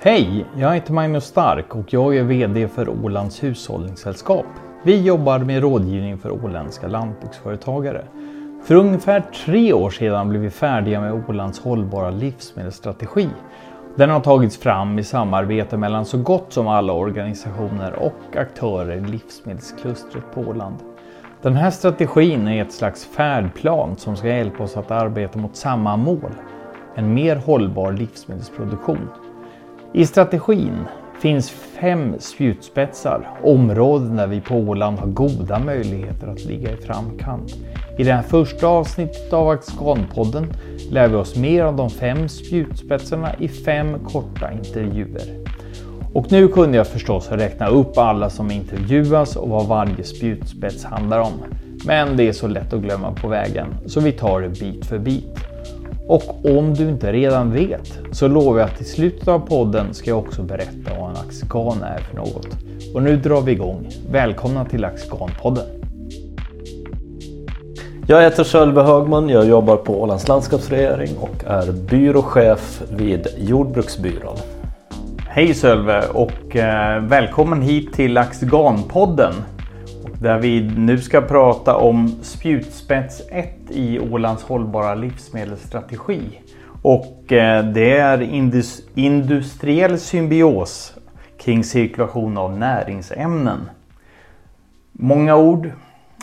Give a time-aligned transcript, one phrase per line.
[0.00, 0.46] Hej!
[0.56, 4.46] Jag heter Magnus Stark och jag är VD för Ålands hushållningssällskap.
[4.82, 8.04] Vi jobbar med rådgivning för åländska lantbruksföretagare.
[8.64, 13.28] För ungefär tre år sedan blev vi färdiga med Ålands hållbara livsmedelsstrategi.
[13.96, 19.00] Den har tagits fram i samarbete mellan så gott som alla organisationer och aktörer i
[19.00, 20.76] livsmedelsklustret på Åland.
[21.42, 25.96] Den här strategin är ett slags färdplan som ska hjälpa oss att arbeta mot samma
[25.96, 26.32] mål,
[26.94, 29.08] en mer hållbar livsmedelsproduktion.
[29.92, 30.84] I strategin
[31.20, 37.54] finns fem spjutspetsar, områden där vi på Åland har goda möjligheter att ligga i framkant.
[37.98, 40.52] I det här första avsnittet av Axganpodden
[40.90, 45.44] lär vi oss mer om de fem spjutspetsarna i fem korta intervjuer.
[46.14, 51.20] Och nu kunde jag förstås räkna upp alla som intervjuas och vad varje spjutspets handlar
[51.20, 51.32] om.
[51.86, 54.98] Men det är så lätt att glömma på vägen, så vi tar det bit för
[54.98, 55.47] bit.
[56.08, 60.10] Och om du inte redan vet så lovar jag att i slutet av podden ska
[60.10, 62.46] jag också berätta vad en axigan är för något.
[62.94, 63.88] Och nu drar vi igång.
[64.10, 65.64] Välkomna till Axigan-podden.
[68.06, 74.36] Jag heter Sölve Högman, jag jobbar på Ålands landskapsregering och är byråchef vid Jordbruksbyrån.
[75.28, 79.32] Hej Sölve och eh, välkommen hit till Axigan-podden.
[80.20, 86.22] Där vi nu ska prata om spjutspets 1 i Ålands hållbara livsmedelsstrategi.
[86.82, 88.22] Och eh, det är
[88.94, 90.94] industriell symbios
[91.38, 93.70] kring cirkulation av näringsämnen.
[94.92, 95.70] Många ord,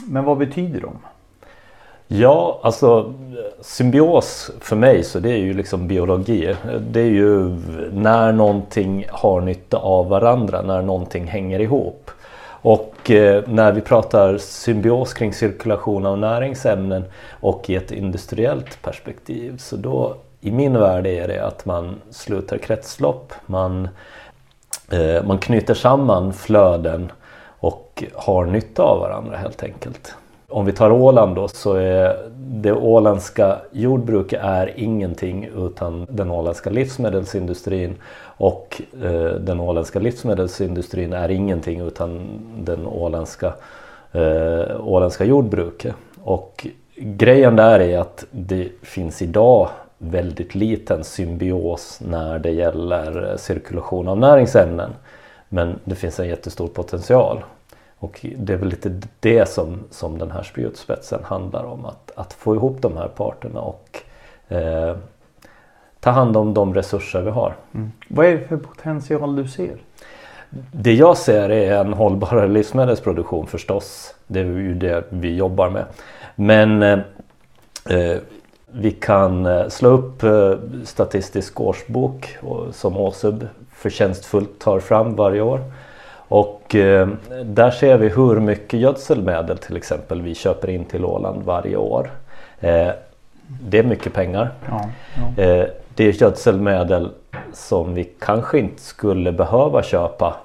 [0.07, 0.97] men vad betyder de?
[2.07, 3.13] Ja, alltså
[3.61, 6.55] symbios för mig så det är ju liksom biologi.
[6.91, 7.55] Det är ju
[7.93, 12.11] när någonting har nytta av varandra, när någonting hänger ihop.
[12.65, 19.57] Och eh, när vi pratar symbios kring cirkulation av näringsämnen och i ett industriellt perspektiv
[19.57, 23.87] så då i min värld är det att man sluter kretslopp, man,
[24.91, 27.11] eh, man knyter samman flöden
[27.59, 30.15] och har nytta av varandra helt enkelt.
[30.49, 36.69] Om vi tar Åland då så är det åländska jordbruket är ingenting utan den åländska
[36.69, 37.95] livsmedelsindustrin
[38.37, 43.53] och eh, den åländska livsmedelsindustrin är ingenting utan den åländska,
[44.11, 45.95] eh, åländska jordbruket.
[46.23, 53.37] Och grejen där är att det finns idag väldigt liten symbios när det gäller eh,
[53.37, 54.91] cirkulation av näringsämnen.
[55.49, 57.43] Men det finns en jättestor potential.
[57.97, 61.85] Och det är väl lite det som, som den här spjutspetsen handlar om.
[61.85, 64.01] Att, att få ihop de här parterna och
[64.47, 64.95] eh,
[66.05, 67.53] ta hand om de resurser vi har.
[67.73, 67.91] Mm.
[68.07, 69.75] Vad är det för potential du ser?
[70.71, 74.15] Det jag ser är en hållbarare livsmedelsproduktion förstås.
[74.27, 75.85] Det är ju det vi jobbar med.
[76.35, 76.99] Men eh,
[77.89, 78.17] eh
[78.71, 82.37] vi kan eh, slå upp eh, Statistisk årsbok
[82.71, 85.59] som ÅSUB förtjänstfullt tar fram varje år.
[86.27, 87.07] Och eh,
[87.43, 92.11] där ser vi hur mycket gödselmedel till exempel vi köper in till Åland varje år.
[92.59, 92.89] Eh,
[93.47, 94.51] det är mycket pengar.
[94.69, 94.89] Ja,
[95.37, 95.65] ja.
[95.95, 97.11] Det är gödselmedel
[97.53, 100.35] som vi kanske inte skulle behöva köpa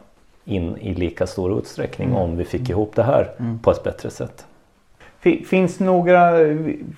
[0.44, 2.21] in i lika stor utsträckning mm.
[2.21, 3.59] om vi fick ihop det här mm.
[3.59, 4.47] på ett bättre sätt.
[5.47, 6.33] Finns några,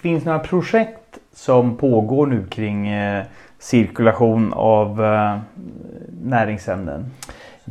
[0.03, 3.25] finns några projekt som pågår nu kring eh,
[3.59, 5.39] cirkulation av eh,
[6.23, 7.11] näringsämnen?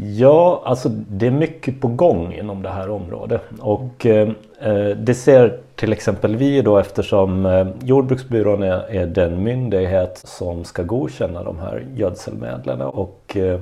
[0.03, 3.41] Ja, alltså det är mycket på gång inom det här området.
[3.59, 4.29] Och eh,
[4.59, 10.63] eh, det ser till exempel vi då eftersom eh, Jordbruksbyrån är, är, den myndighet som
[10.63, 12.81] ska godkänna de här gödselmedlen.
[12.81, 13.59] Och eh,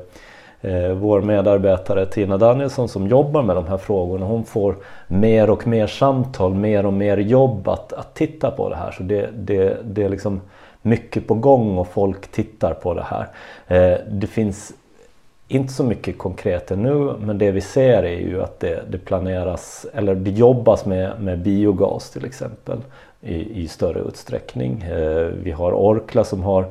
[0.62, 4.76] eh, vår medarbetare Tina Danielsson som jobbar med de här frågorna hon får
[5.08, 8.92] mer och mer samtal, mer och mer jobb att, att titta på det här.
[8.92, 10.42] Så det, det, det är liksom
[10.82, 13.28] mycket på gång och folk tittar på det här.
[13.68, 14.74] Eh, det finns
[15.52, 19.86] inte så mycket konkret ännu men det vi ser är ju att det, det planeras
[19.94, 22.78] eller det jobbas med, med biogas till exempel
[23.22, 24.82] i, i större utsträckning.
[24.82, 26.66] Eh, vi har Orkla som har,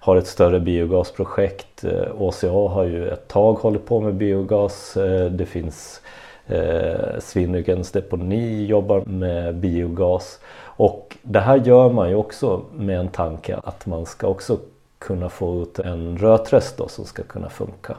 [0.00, 1.84] har ett större biogasprojekt.
[1.84, 4.96] Eh, OCA har ju ett tag hållit på med biogas.
[4.96, 6.00] Eh, det finns
[6.46, 10.40] eh, Svinryggens deponi jobbar med biogas.
[10.62, 14.58] Och det här gör man ju också med en tanke att man ska också
[14.98, 17.96] kunna få ut en rötrest då som ska kunna funka.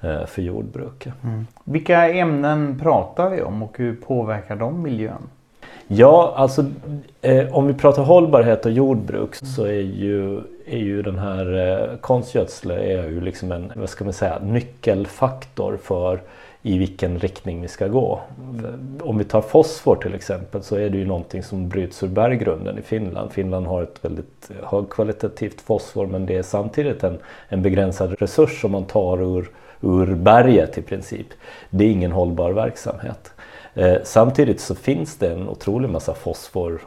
[0.00, 1.14] Eh, för jordbruket.
[1.24, 1.46] Mm.
[1.64, 5.22] Vilka ämnen pratar vi om och hur påverkar de miljön?
[5.88, 6.64] Ja, alltså
[7.22, 11.96] eh, om vi pratar hållbarhet och jordbruk så är ju är ju den här eh,
[11.96, 16.20] konstgödsel är ju liksom en vad ska man säga, nyckelfaktor för
[16.62, 18.20] i vilken riktning vi ska gå.
[19.00, 22.78] Om vi tar fosfor till exempel så är det ju någonting som bryts ur berggrunden
[22.78, 23.32] i Finland.
[23.32, 28.72] Finland har ett väldigt högkvalitativt fosfor men det är samtidigt en, en begränsad resurs som
[28.72, 29.50] man tar ur,
[29.80, 31.26] ur berget i princip.
[31.70, 33.32] Det är ingen hållbar verksamhet.
[33.74, 36.80] Eh, samtidigt så finns det en otrolig massa fosfor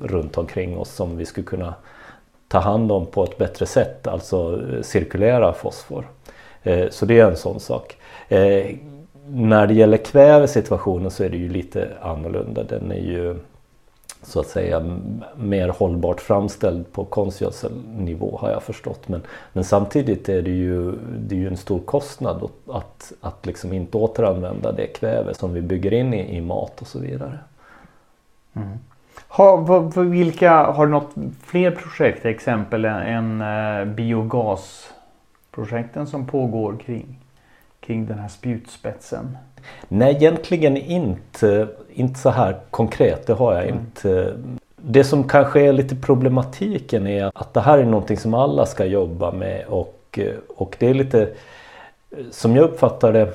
[0.00, 1.74] runt omkring oss som vi skulle kunna
[2.48, 6.04] ta hand om på ett bättre sätt, alltså eh, cirkulera fosfor.
[6.62, 7.96] Eh, så det är en sån sak.
[8.28, 8.66] Eh,
[9.28, 12.62] när det gäller kvävesituationen så är det ju lite annorlunda.
[12.62, 13.36] Den är ju
[14.22, 14.98] så att säga
[15.36, 19.08] mer hållbart framställd på konstgödselnivå har jag förstått.
[19.08, 19.22] Men,
[19.52, 23.98] men samtidigt är det ju, det är ju en stor kostnad att, att liksom inte
[23.98, 27.38] återanvända det kväve som vi bygger in i, i mat och så vidare.
[28.56, 28.78] Mm.
[29.28, 37.18] Har, vilka, har du något fler projekt, exempel än eh, biogasprojekten som pågår kring,
[37.80, 39.36] kring den här spjutspetsen?
[39.88, 43.26] Nej, egentligen inte, inte så här konkret.
[43.26, 43.78] Det har jag mm.
[43.78, 44.34] inte.
[44.76, 48.84] Det som kanske är lite problematiken är att det här är någonting som alla ska
[48.84, 50.18] jobba med och,
[50.48, 51.28] och det är lite
[52.30, 53.32] som jag uppfattar det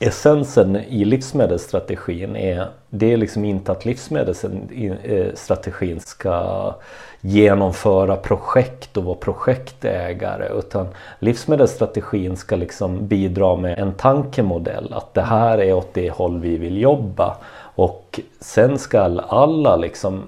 [0.00, 6.74] essensen i livsmedelsstrategin är det är liksom inte att livsmedelsstrategin eh, ska
[7.20, 10.88] genomföra projekt och vara projektägare utan
[11.18, 16.56] livsmedelsstrategin ska liksom bidra med en tankemodell att det här är åt det håll vi
[16.56, 17.36] vill jobba.
[17.74, 20.22] Och sen ska alla liksom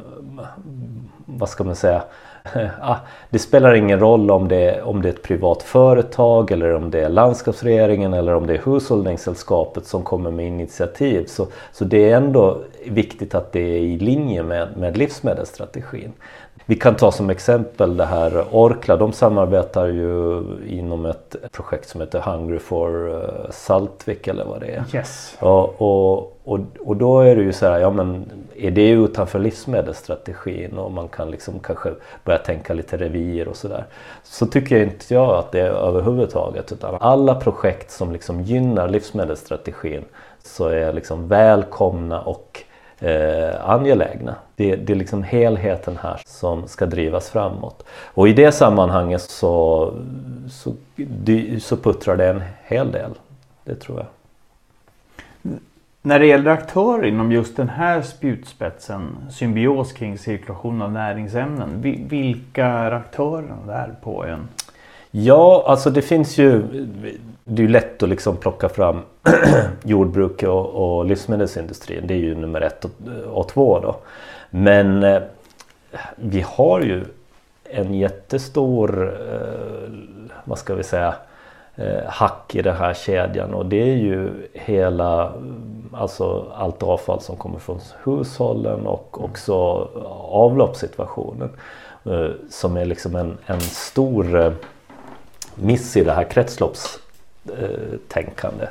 [1.26, 2.02] vad ska man säga
[3.30, 7.00] det spelar ingen roll om det, om det är ett privat företag eller om det
[7.00, 11.26] är landskapsregeringen eller om det är hushållningssällskapet som kommer med initiativ.
[11.26, 16.12] Så, så det är ändå viktigt att det är i linje med, med livsmedelsstrategin.
[16.66, 18.96] Vi kan ta som exempel det här Orkla.
[18.96, 24.66] De samarbetar ju inom ett projekt som heter Hungry for eh, Saltvik eller vad det
[24.66, 24.84] är.
[24.94, 25.36] Yes.
[25.40, 28.30] Och, och, och, och då är det ju så här, ja men
[28.62, 31.94] är det utanför livsmedelsstrategin och man kan liksom kanske
[32.24, 33.84] börja tänka lite revir och sådär.
[34.22, 36.72] Så tycker jag inte jag att det är överhuvudtaget.
[36.72, 40.04] Utan alla projekt som liksom gynnar livsmedelsstrategin
[40.42, 42.62] så är liksom välkomna och
[42.98, 44.34] eh, angelägna.
[44.56, 47.84] Det, det är liksom helheten här som ska drivas framåt.
[48.14, 49.92] Och i det sammanhanget så,
[50.50, 50.74] så,
[51.60, 53.10] så puttrar det en hel del.
[53.64, 54.06] Det tror jag.
[56.04, 62.66] När det gäller aktörer inom just den här spjutspetsen, symbios kring cirkulation av näringsämnen, vilka
[62.66, 64.48] är aktörerna där på ön?
[65.10, 66.62] Ja, alltså det finns ju
[67.44, 69.00] det är ju lätt att liksom plocka fram
[69.84, 72.06] jordbruk och, och livsmedelsindustrin.
[72.06, 72.90] Det är ju nummer ett och,
[73.26, 73.96] och två då.
[74.50, 75.22] Men eh,
[76.16, 77.04] vi har ju
[77.64, 79.90] en jättestor, eh,
[80.44, 81.14] vad ska vi säga, eh,
[82.06, 85.32] hack i den här kedjan och det är ju hela,
[85.92, 89.54] alltså allt avfall som kommer från hushållen och också
[90.30, 91.50] avloppssituationen.
[92.04, 94.52] Eh, som är liksom en, en stor eh,
[95.54, 96.98] miss i det här kretslopps
[97.48, 98.66] Eh, tänkande.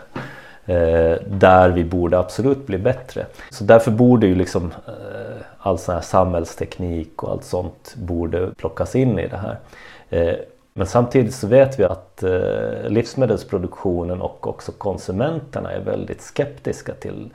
[0.66, 3.26] Eh, där vi borde absolut bli bättre.
[3.50, 8.96] Så därför borde ju liksom eh, all sån här samhällsteknik och allt sånt borde plockas
[8.96, 9.60] in i det här.
[10.74, 12.24] Men samtidigt så vet vi att
[12.88, 17.30] livsmedelsproduktionen och också konsumenterna är väldigt skeptiska till,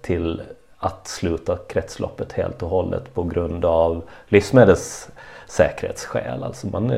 [0.00, 0.42] till
[0.78, 6.42] att sluta kretsloppet helt och hållet på grund av livsmedelssäkerhetsskäl.
[6.42, 6.92] Alltså man,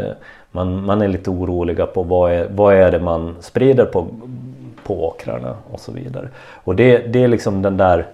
[0.51, 4.07] man, man är lite oroliga på vad är, vad är det man sprider på,
[4.85, 6.29] på åkrarna och så vidare.
[6.37, 8.07] Och det, det är liksom den där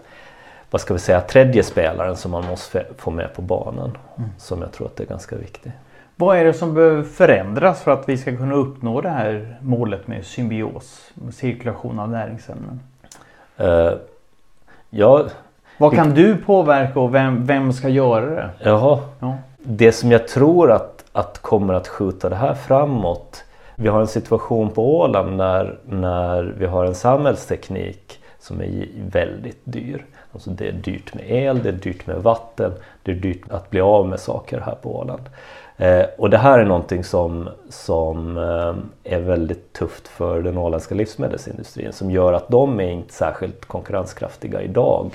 [0.70, 3.98] vad ska vi säga, tredje spelaren som man måste få med på banan.
[4.16, 4.30] Mm.
[4.38, 5.72] Som jag tror att det är ganska viktigt.
[6.20, 10.06] Vad är det som behöver förändras för att vi ska kunna uppnå det här målet
[10.06, 12.80] med symbios, med cirkulation av näringsämnen?
[13.60, 13.92] Uh,
[14.90, 15.26] ja,
[15.78, 18.50] Vad kan du påverka och vem, vem ska göra det?
[18.62, 19.00] Jaha.
[19.20, 19.36] Ja.
[19.58, 23.44] Det som jag tror att att kommer att skjuta det här framåt.
[23.74, 29.60] Vi har en situation på Åland när, när vi har en samhällsteknik som är väldigt
[29.64, 30.04] dyr.
[30.32, 32.72] Alltså det är dyrt med el, det är dyrt med vatten,
[33.02, 35.22] det är dyrt att bli av med saker här på Åland.
[35.80, 40.94] Eh, och det här är någonting som, som eh, är väldigt tufft för den åländska
[40.94, 45.10] livsmedelsindustrin som gör att de är inte särskilt konkurrenskraftiga idag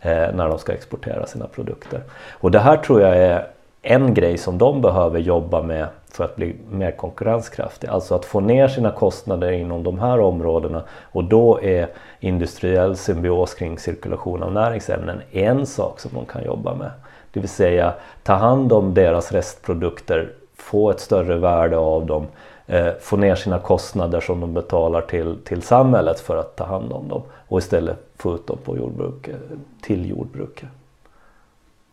[0.00, 2.00] eh, när de ska exportera sina produkter.
[2.30, 3.46] Och det här tror jag är
[3.82, 7.90] en grej som de behöver jobba med för att bli mer konkurrenskraftiga.
[7.90, 11.88] Alltså att få ner sina kostnader inom de här områdena och då är
[12.20, 16.90] industriell symbios kring cirkulation av näringsämnen en sak som de kan jobba med.
[17.32, 22.26] Det vill säga ta hand om deras restprodukter få ett större värde av dem,
[22.66, 26.92] eh, få ner sina kostnader som de betalar till, till samhället för att ta hand
[26.92, 29.34] om dem och istället få ut dem på jordbruk, eh,
[29.82, 30.68] till jordbruket.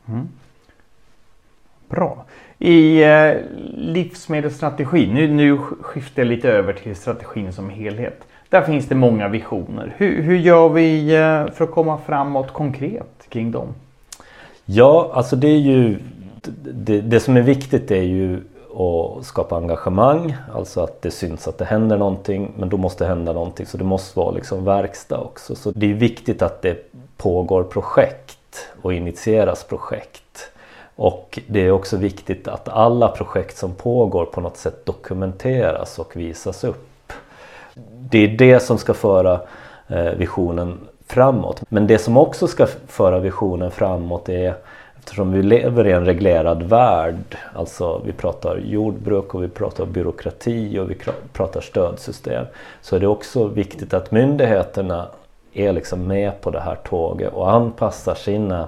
[0.07, 0.27] Mm.
[1.89, 2.25] Bra.
[2.59, 3.33] I eh,
[3.73, 8.27] livsmedelsstrategin, nu, nu skiftar jag lite över till strategin som helhet.
[8.49, 9.93] Där finns det många visioner.
[9.97, 13.67] Hur, hur gör vi eh, för att komma framåt konkret kring dem?
[14.69, 15.99] Ja, alltså det är ju
[16.63, 18.41] det, det som är viktigt är ju
[18.77, 23.07] att skapa engagemang, alltså att det syns att det händer någonting men då måste det
[23.07, 25.55] hända någonting så det måste vara liksom verkstad också.
[25.55, 30.51] Så det är viktigt att det pågår projekt och initieras projekt.
[30.95, 36.15] Och det är också viktigt att alla projekt som pågår på något sätt dokumenteras och
[36.15, 37.13] visas upp.
[38.09, 39.39] Det är det som ska föra
[39.87, 41.61] eh, visionen framåt.
[41.69, 44.55] Men det som också ska föra visionen framåt är
[44.99, 50.79] eftersom vi lever i en reglerad värld, alltså vi pratar jordbruk och vi pratar byråkrati
[50.79, 50.97] och vi
[51.33, 52.45] pratar stödsystem,
[52.81, 55.07] så är det också viktigt att myndigheterna
[55.53, 58.67] är liksom med på det här tåget och anpassar sina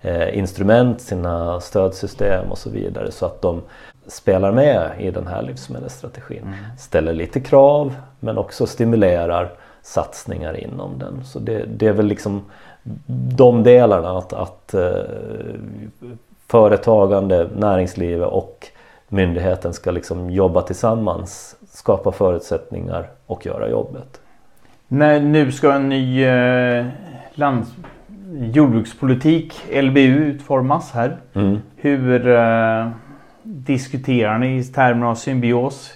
[0.00, 3.62] eh, instrument, sina stödsystem och så vidare så att de
[4.06, 6.42] spelar med i den här livsmedelsstrategin.
[6.42, 6.58] Mm.
[6.78, 9.52] Ställer lite krav men också stimulerar
[9.86, 11.24] satsningar inom den.
[11.24, 12.42] Så det, det är väl liksom
[13.36, 14.90] de delarna att, att eh,
[16.46, 18.66] företagande, näringslivet och
[19.08, 24.20] myndigheten ska liksom jobba tillsammans, skapa förutsättningar och göra jobbet.
[24.88, 26.86] När nu ska en ny eh,
[27.34, 27.74] lands
[28.52, 31.16] jordbrukspolitik, LBU, utformas här.
[31.34, 31.58] Mm.
[31.76, 32.88] Hur eh,
[33.42, 35.92] diskuterar ni i termer av symbios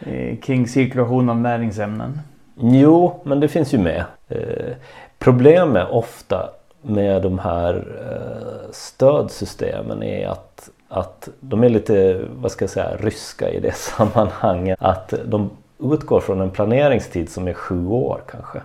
[0.00, 2.18] eh, kring cirkulation av näringsämnen?
[2.60, 4.04] Jo, men det finns ju med.
[4.28, 4.74] Eh,
[5.18, 6.50] problemet ofta
[6.82, 7.74] med de här
[8.10, 13.74] eh, stödsystemen är att, att de är lite, vad ska jag säga, ryska i det
[13.76, 14.78] sammanhanget.
[14.82, 18.60] Att de utgår från en planeringstid som är sju år kanske.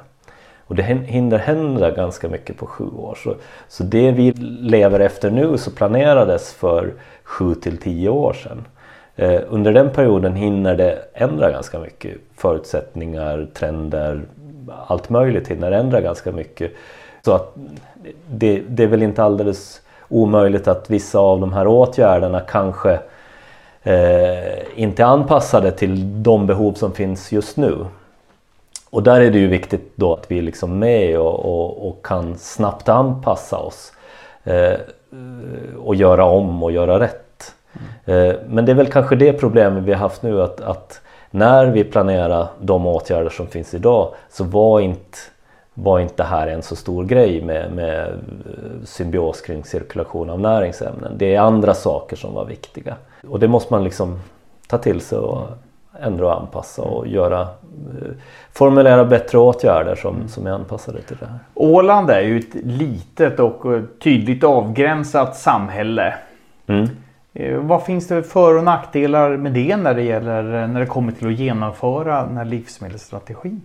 [0.68, 3.18] Och det hinner hända ganska mycket på sju år.
[3.24, 3.36] Så,
[3.68, 4.32] så det vi
[4.62, 6.94] lever efter nu så planerades för
[7.24, 8.66] sju till tio år sedan.
[9.16, 12.18] Eh, under den perioden hinner det ändra ganska mycket.
[12.38, 14.22] Förutsättningar, trender,
[14.88, 16.72] allt möjligt hinner ändra ganska mycket.
[17.26, 17.56] Så att
[18.28, 23.00] det, det är väl inte alldeles omöjligt att vissa av de här åtgärderna kanske
[23.84, 27.86] eh, inte är anpassade till de behov som finns just nu.
[28.90, 32.06] Och där är det ju viktigt då att vi är liksom med och, och, och
[32.06, 33.94] kan snabbt anpassa oss
[34.44, 34.80] eh,
[35.78, 37.31] och göra om och göra rätt.
[38.06, 38.30] Mm.
[38.30, 41.02] Eh, men det är väl kanske det problemet vi har haft nu att, att,
[41.32, 45.18] när vi planerar de åtgärder som finns idag så var inte,
[45.74, 48.14] var inte det här en så stor grej med, med
[48.86, 51.18] symbios kring cirkulation av näringsämnen.
[51.18, 52.96] Det är andra saker som var viktiga
[53.28, 54.20] och det måste man liksom
[54.68, 55.48] ta till sig och
[56.00, 58.12] ändra och anpassa och göra eh,
[58.52, 60.28] formulera bättre åtgärder som, mm.
[60.28, 61.40] som är anpassade till det här.
[61.54, 63.64] Åland är ju ett litet och
[64.04, 66.14] tydligt avgränsat samhälle.
[66.68, 66.90] Mm.
[67.34, 70.86] Eh, vad finns det för och nackdelar med det när det gäller eh, när det
[70.86, 73.62] kommer till att genomföra den här livsmedelsstrategin?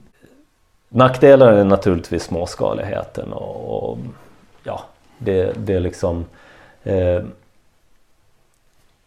[0.88, 3.98] Nackdelar är naturligtvis småskaligheten och, och
[4.62, 4.80] ja,
[5.18, 6.24] det, det är liksom
[6.82, 7.22] eh,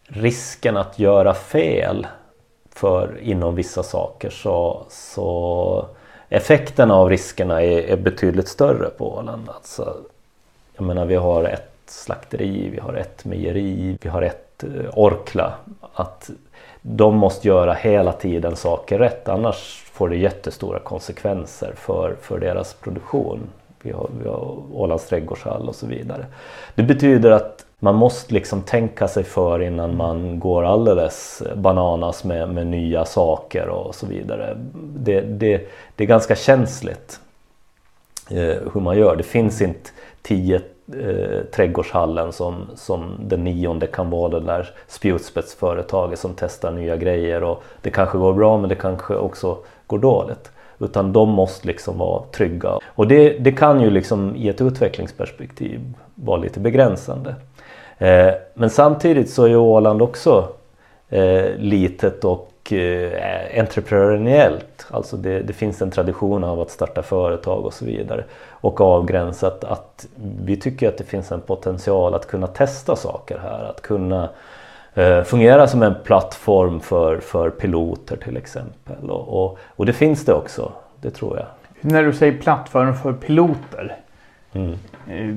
[0.06, 2.06] risken att göra fel
[2.70, 5.86] för inom vissa saker så, så
[6.28, 9.48] effekterna av riskerna är, är betydligt större på Åland.
[9.48, 9.96] Alltså,
[10.76, 15.54] jag menar vi har ett slakteri, vi har ett mejeri, vi har ett Eh, orkla.
[15.94, 16.30] Att
[16.82, 22.74] de måste göra hela tiden saker rätt annars får det jättestora konsekvenser för, för deras
[22.74, 23.40] produktion.
[23.82, 26.26] Vi har, vi har Ålands trädgårdshall och så vidare.
[26.74, 32.48] Det betyder att man måste liksom tänka sig för innan man går alldeles bananas med,
[32.48, 34.56] med nya saker och så vidare.
[34.74, 37.20] Det, det, det är ganska känsligt
[38.30, 39.16] eh, hur man gör.
[39.16, 39.90] Det finns inte
[40.22, 40.60] tio
[41.00, 47.42] eh, trädgårdshallen som, som den nionde kan vara det där spjutspetsföretaget som testar nya grejer
[47.42, 50.50] och det kanske går bra men det kanske också går dåligt.
[50.78, 52.78] Utan de måste liksom vara trygga.
[52.86, 55.80] Och det, det kan ju liksom i ett utvecklingsperspektiv
[56.14, 57.34] vara lite begränsande.
[57.98, 60.48] Eh, men samtidigt så är Åland också
[61.08, 64.86] eh, litet och eh, entreprenöriellt.
[64.90, 68.24] Alltså det, det, finns en tradition av att starta företag och så vidare.
[68.50, 70.06] Och avgränsat att
[70.44, 73.64] vi tycker att det finns en potential att kunna testa saker här.
[73.64, 74.28] Att kunna
[74.94, 79.10] eh, fungera som en plattform för, för piloter till exempel.
[79.10, 81.46] Och, och, och det finns det också, det tror jag.
[81.80, 83.96] När du säger plattform för piloter,
[84.52, 84.78] Mm.
[85.10, 85.36] Uh,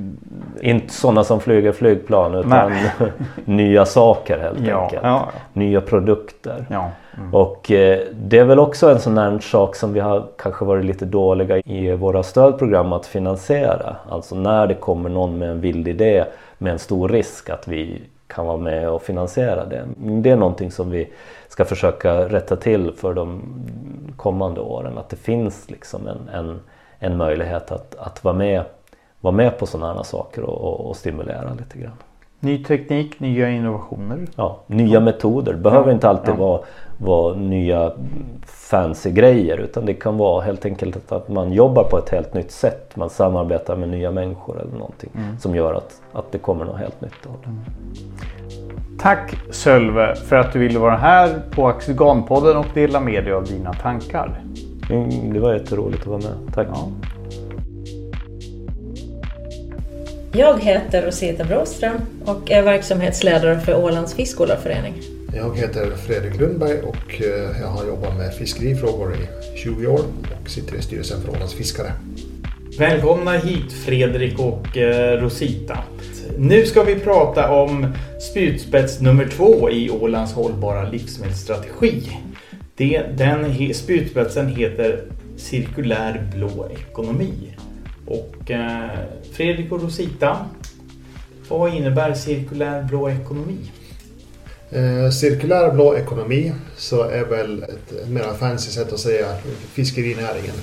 [0.62, 2.72] inte sådana som flyger flygplan utan
[3.46, 5.03] nya saker helt ja, enkelt.
[5.03, 5.30] Ja.
[5.53, 6.65] Nya produkter.
[6.70, 6.89] Ja.
[7.18, 7.34] Mm.
[7.34, 10.86] Och eh, det är väl också en sån här sak som vi har kanske varit
[10.86, 13.96] lite dåliga i våra stödprogram att finansiera.
[14.10, 16.25] Alltså när det kommer någon med en vild idé
[16.58, 19.86] med en stor risk att vi kan vara med och finansiera det.
[19.98, 21.10] Det är någonting som vi
[21.48, 23.42] ska försöka rätta till för de
[24.18, 24.98] kommande åren.
[24.98, 26.60] Att det finns liksom en, en,
[27.00, 28.63] en möjlighet att, att vara, med,
[29.24, 31.98] vara med på sådana här saker och, och, och stimulera lite grann.
[32.39, 34.27] Ny teknik, nya innovationer.
[34.36, 35.53] Ja, nya metoder.
[35.53, 35.94] behöver ja.
[35.94, 36.36] inte alltid ja.
[36.36, 36.62] vara,
[36.98, 37.92] vara nya
[38.46, 42.51] fancy grejer utan det kan vara helt enkelt att man jobbar på ett helt nytt
[42.51, 42.96] sätt.
[42.96, 45.39] Man samarbetar med nya människor eller någonting mm.
[45.39, 47.50] som gör att, att det kommer något helt nytt av det.
[47.50, 48.98] Mm.
[49.00, 53.46] Tack Sölve för att du ville vara här på Axiganpodden och dela med dig av
[53.46, 54.42] dina tankar.
[54.89, 56.53] Mm, det var jätteroligt att vara med.
[56.53, 56.68] Tack.
[56.74, 56.89] Ja.
[60.35, 64.93] Jag heter Rosita Bråström och är verksamhetsledare för Ålands fiskodlarförening.
[65.35, 69.99] Jag heter Fredrik Lundberg och eh, jag har jobbat med fiskerifrågor i 20 år
[70.41, 71.91] och sitter i styrelsen för Ålands fiskare.
[72.79, 75.77] Välkomna hit Fredrik och eh, Rosita.
[76.37, 77.93] Nu ska vi prata om
[78.31, 82.09] spjutspets nummer två i Ålands hållbara livsmedelsstrategi.
[82.75, 85.03] Det, den spjutspetsen heter
[85.37, 87.53] cirkulär blå ekonomi.
[88.05, 88.89] Och eh,
[89.31, 90.45] Fredrik och Rosita,
[91.50, 93.57] vad innebär cirkulär blå ekonomi?
[94.72, 99.38] Eh, cirkulär blå ekonomi så är väl ett mer fancy sätt att säga
[99.74, 100.55] fiskerinäringen.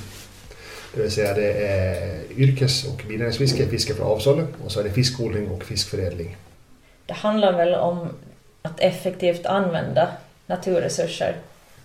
[0.94, 4.90] Det vill säga det är yrkes och binäringsfiske, fiske för avsalu och så är det
[4.90, 6.36] fiskodling och fiskförädling.
[7.06, 8.08] Det handlar väl om
[8.62, 10.08] att effektivt använda
[10.46, 11.36] naturresurser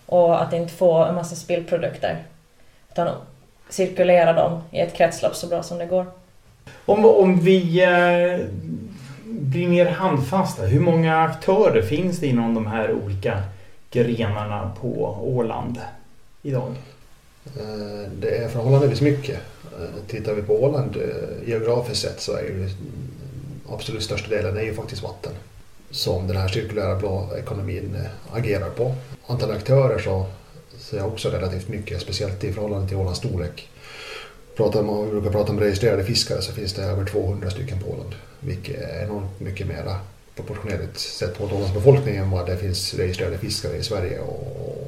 [0.06, 2.24] och att inte få en massa spillprodukter.
[2.92, 3.08] Utan
[3.68, 6.06] cirkulera dem i ett kretslopp så bra som det går.
[6.84, 8.46] Om, om vi eh,
[9.24, 13.42] blir mer handfasta, hur många aktörer finns det inom de här olika
[13.90, 15.80] grenarna på Åland
[16.42, 16.74] idag?
[17.44, 19.38] Eh, det är förhållandevis mycket.
[19.64, 20.96] Eh, tittar vi på Åland
[21.46, 22.68] geografiskt sett så är ju
[23.68, 25.32] absolut största delen är ju faktiskt vatten
[25.90, 27.96] som den här cirkulära blå ekonomin
[28.32, 28.94] agerar på.
[29.26, 30.26] Antal aktörer så
[30.90, 33.68] ser jag också relativt mycket, speciellt i förhållande till Ålands storlek.
[34.56, 37.90] Pratar man, vi brukar prata om registrerade fiskare så finns det över 200 stycken på
[37.90, 39.96] Åland, vilket är enormt mycket mera
[40.34, 44.20] proportionerligt sett mot Ålands befolkning än vad det finns registrerade fiskare i Sverige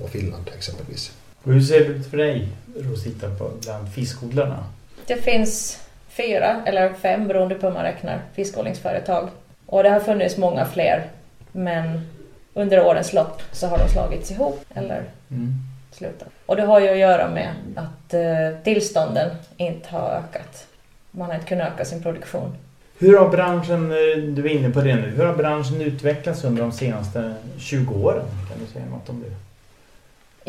[0.03, 1.13] och Finland exempelvis.
[1.43, 3.31] Och hur ser det ut för dig, Rosita,
[3.63, 4.65] bland fiskodlarna?
[5.07, 9.29] Det finns fyra eller fem, beroende på hur man räknar, fiskodlingsföretag.
[9.67, 11.11] Och det har funnits många fler,
[11.53, 12.01] men
[12.55, 15.55] under årens lopp så har de slagits ihop eller mm.
[15.99, 16.29] Slutat.
[16.47, 20.67] Och det har ju att göra med att eh, tillstånden inte har ökat.
[21.11, 22.57] Man har inte kunnat öka sin produktion.
[22.99, 26.63] Hur har branschen, eh, du är inne på det nu, hur har branschen utvecklats under
[26.63, 28.25] de senaste 20 åren?
[28.49, 29.35] Kan du säga något om det?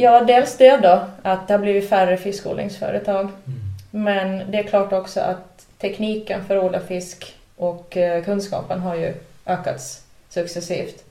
[0.02, 3.24] Ja, dels det då, att det har blivit färre fiskodlingsföretag.
[3.24, 3.60] Mm.
[3.92, 8.96] Men det är klart också att tekniken för att odla fisk och eh, kunskapen har
[8.96, 9.14] ju
[9.46, 11.04] ökats successivt.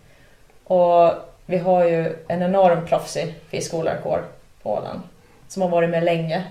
[0.65, 1.13] Och
[1.51, 4.25] vi har ju en enorm proffsig fiskodlarkår
[4.63, 5.01] på Åland
[5.49, 6.45] som har varit med länge.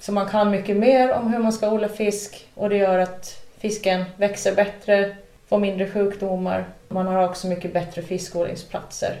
[0.00, 3.46] Så man kan mycket mer om hur man ska odla fisk och det gör att
[3.58, 5.16] fisken växer bättre,
[5.48, 6.64] får mindre sjukdomar.
[6.88, 9.16] Man har också mycket bättre fiskodlingsplatser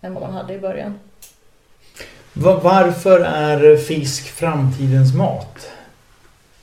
[0.00, 0.98] än vad man hade i början.
[2.32, 5.70] Varför är fisk framtidens mat?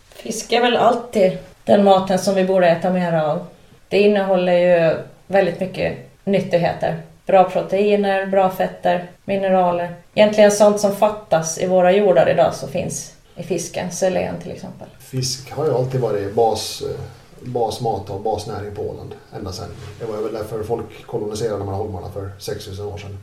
[0.10, 3.48] Fisk är väl alltid den maten som vi borde äta mer av.
[3.88, 7.02] Det innehåller ju väldigt mycket nyttigheter.
[7.26, 9.96] Bra proteiner, bra fetter, mineraler.
[10.14, 14.88] Egentligen sånt som fattas i våra jordar idag så finns i fisken, selen till exempel.
[15.00, 17.00] Fisk har ju alltid varit bas, eh,
[17.48, 19.70] basmat och basnäring på Åland ända sedan.
[20.00, 23.18] Det var väl därför folk koloniserade de här holmarna för 6000 år sedan.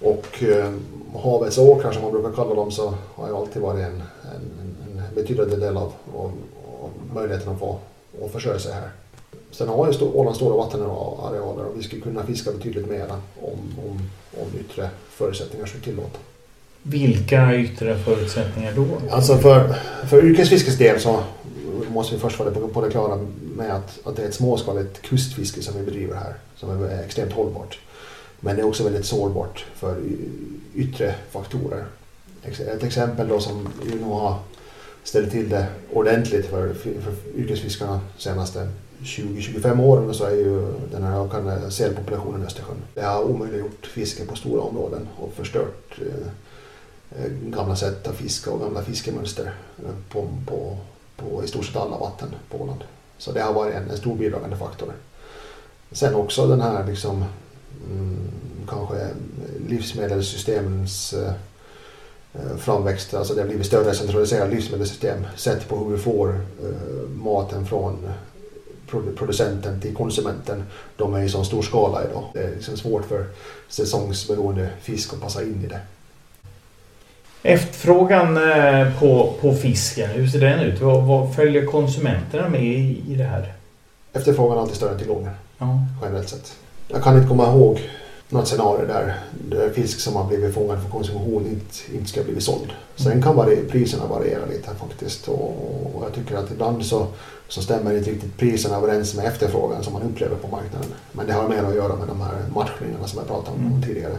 [0.00, 0.72] Och eh,
[1.22, 4.02] havets åkrar som man brukar kalla dem så har ju alltid varit en,
[4.34, 6.32] en, en betydande del av, av,
[6.82, 7.78] av möjligheten att få
[8.24, 8.90] att försörja sig här.
[9.56, 13.06] Sen har ju Åland stora vattenarealer och vi skulle kunna fiska betydligt mer
[13.40, 14.00] om, om,
[14.40, 16.18] om yttre förutsättningar skulle tillåta.
[16.82, 18.86] Vilka yttre förutsättningar då?
[19.10, 19.74] Alltså för,
[20.08, 21.22] för yrkesfiskets del så
[21.88, 23.18] måste vi först vara på det klara
[23.56, 27.32] med att, att det är ett småskaligt kustfiske som vi bedriver här som är extremt
[27.32, 27.78] hållbart.
[28.40, 29.96] Men det är också väldigt sårbart för
[30.74, 31.84] yttre faktorer.
[32.42, 34.38] Ett exempel då som ju nog har
[35.04, 38.68] ställt till det ordentligt för, för yrkesfiskarna senaste
[39.02, 42.76] 20-25 åren så är ju den här ökande sälpopulationen i Östersjön.
[42.94, 48.50] Det har omöjliggjort fiske på stora områden och förstört eh, eh gamla sätt att fiska
[48.50, 50.76] och gamla fiskemönster eh, på, på,
[51.16, 52.84] på i stort sett alla vatten på Åland.
[53.18, 54.92] Så det har varit en, en stor bidragande faktor.
[55.92, 57.24] Sen också den här liksom,
[57.90, 58.30] mm,
[58.68, 59.08] kanske
[59.68, 61.32] livsmedelssystemens eh,
[62.34, 63.14] eh framväxt.
[63.14, 66.28] Alltså det har blivit större centraliserade livsmedelssystem sett på hur vi får
[66.62, 68.08] eh, maten från
[69.16, 70.62] producenten till konsumenten.
[70.96, 72.24] De är i så stor skala idag.
[72.32, 73.26] Det är liksom svårt för
[73.68, 75.80] säsongsberoende fisk att passa in i det.
[77.42, 78.38] Efterfrågan
[78.98, 80.80] på, på fisken, hur ser den ut?
[80.80, 83.54] Vad, vad följer konsumenterna med i, i det här?
[84.12, 85.30] Efterfrågan är alltid större än tillgången.
[85.58, 85.78] Ja.
[86.02, 86.56] Generellt sett.
[86.88, 87.80] Jag kan inte komma ihåg
[88.28, 92.40] något scenario där, där fisk som har blivit fångad för konsumtion inte, inte ska bli
[92.40, 92.72] såld.
[92.96, 95.50] Sen kan vari, priserna variera lite faktiskt och,
[95.94, 97.06] och, jag tycker att ibland så,
[97.48, 100.88] så stämmer inte riktigt priserna överens med efterfrågan som man upplever på marknaden.
[101.12, 103.82] Men det har mer att göra med de här matchningarna som jag pratade om mm.
[103.82, 104.18] tidigare.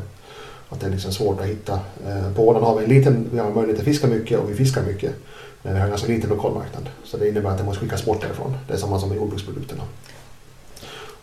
[0.69, 1.79] Att det är liksom svårt att hitta.
[2.07, 4.55] Eh, på Åland har vi en liten, vi har möjlighet att fiska mycket och vi
[4.55, 5.11] fiskar mycket.
[5.63, 6.89] Men vi har en ganska liten lokalmarknad.
[7.03, 8.57] Så det innebär att det måste skickas bort därifrån.
[8.67, 9.83] Det är samma som med jordbruksprodukterna.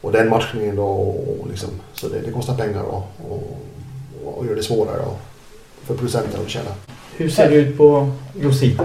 [0.00, 3.58] Och den matchningen då, och liksom, så det, det kostar pengar och, och,
[4.24, 5.16] och gör det svårare då,
[5.82, 6.70] för producenten att tjäna.
[7.16, 8.84] Hur ser det ut på Rosita?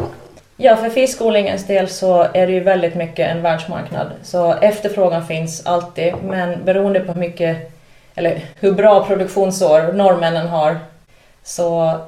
[0.62, 4.12] Ja, för fiskodlingens del så är det ju väldigt mycket en världsmarknad.
[4.24, 7.72] Så efterfrågan finns alltid, men beroende på hur mycket,
[8.15, 10.78] eller hur bra produktionsår norrmännen har,
[11.43, 12.00] så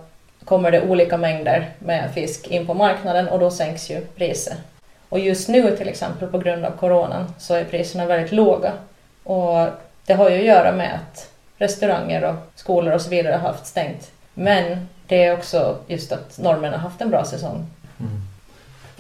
[0.46, 4.58] kommer det olika mängder med fisk in på marknaden och då sänks ju priset.
[5.10, 8.72] Och just nu till exempel på grund av coronan så är priserna väldigt låga
[9.24, 9.68] och
[10.06, 13.66] det har ju att göra med att restauranger och skolor och så vidare har haft
[13.66, 14.12] stängt.
[14.34, 17.66] Men det är också just att norrmännen har haft en bra säsong.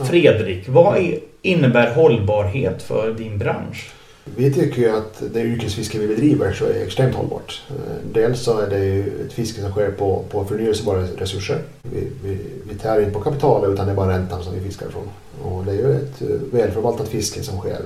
[0.06, 0.98] Fredrik, vad
[1.42, 3.92] innebär hållbarhet för din bransch?
[4.36, 7.62] Vi tycker ju att det yrkesfiske vi bedriver så är extremt hållbart.
[7.70, 7.76] Eh,
[8.14, 11.62] dels så är det ju ett fiske som sker på, på förnyelsebara resurser.
[11.82, 12.38] Vi, vi,
[12.70, 15.10] vi tär inte på kapitalet utan det är bara räntan som vi fiskar ifrån.
[15.44, 17.80] Och det är ju ett eh, välförvaltat fiske som sker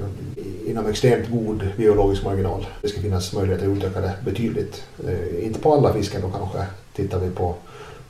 [0.67, 2.65] inom extremt god biologisk marginal.
[2.81, 4.83] Det ska finnas möjligheter att utöka det betydligt.
[5.07, 6.65] Eh, inte på alla fiskar då kanske.
[6.95, 7.55] Tittar vi på,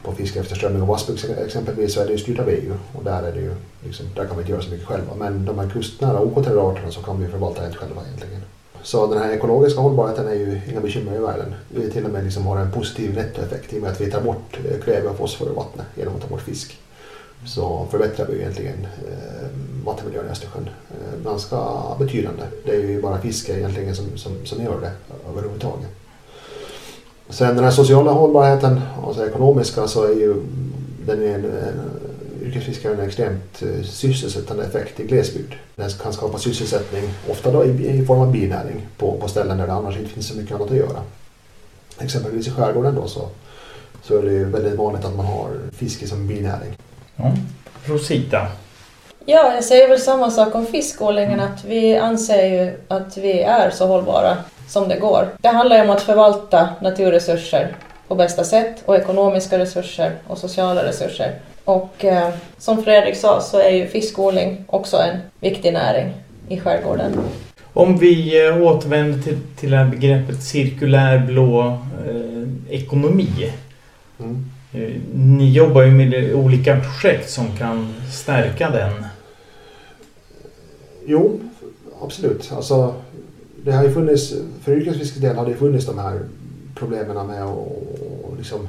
[0.05, 1.09] på fiske efter strömming och wasp
[1.45, 3.51] exempelvis så är det ju styrt av EU och där, är det ju,
[3.83, 5.15] liksom, där kan vi inte göra så mycket själva.
[5.17, 8.41] Men de här kustnära okontrollerade arterna så kan vi förvalta helt själva egentligen.
[8.83, 11.53] Så den här ekologiska hållbarheten är ju inga bekymmer i världen.
[11.69, 14.21] Vi till och med liksom har en positiv nettoeffekt i och med att vi tar
[14.21, 16.79] bort eh, kväve och fosfor i vattnet genom att ta bort fisk
[17.45, 19.47] så förbättrar vi egentligen eh,
[19.85, 21.57] vattenmiljön i Östersjön eh, ganska
[21.99, 22.43] betydande.
[22.65, 24.91] Det är ju bara fiske egentligen som, som, som gör det
[25.29, 25.89] överhuvudtaget.
[27.29, 30.35] Sen den här sociala hållbarheten, alltså ekonomiska, så är ju
[31.05, 31.91] den är en, en,
[32.41, 35.53] yrkesfiskaren en extremt eh, sysselsättande effekt i glesbygd.
[35.75, 39.67] Den kan skapa sysselsättning, ofta då i, i form av binäring på, på ställen där
[39.67, 41.01] det annars inte finns så mycket annat att göra.
[41.99, 43.29] Exempelvis i skärgården då så,
[44.03, 46.77] så är det ju väldigt vanligt att man har fiske som binäring.
[47.15, 47.31] Ja.
[47.85, 48.47] Rosita?
[49.25, 53.69] Ja, jag säger väl samma sak om fiskodlingen, att vi anser ju att vi är
[53.69, 55.27] så hållbara som det går.
[55.39, 57.75] Det handlar ju om att förvalta naturresurser
[58.07, 61.39] på bästa sätt och ekonomiska resurser och sociala resurser.
[61.63, 66.13] Och eh, som Fredrik sa så är ju fiskodling också en viktig näring
[66.47, 67.19] i skärgården.
[67.73, 71.67] Om vi eh, återvänder till, till det här begreppet cirkulär blå
[72.07, 73.53] eh, ekonomi.
[74.19, 74.45] Mm.
[74.73, 79.05] Eh, ni jobbar ju med olika projekt som kan stärka den.
[81.05, 81.39] Jo,
[82.01, 82.51] absolut.
[82.55, 82.93] Alltså,
[83.65, 86.19] det har ju funnits, för yrkesfiskets del har det funnits de här
[86.75, 88.67] problemen med att liksom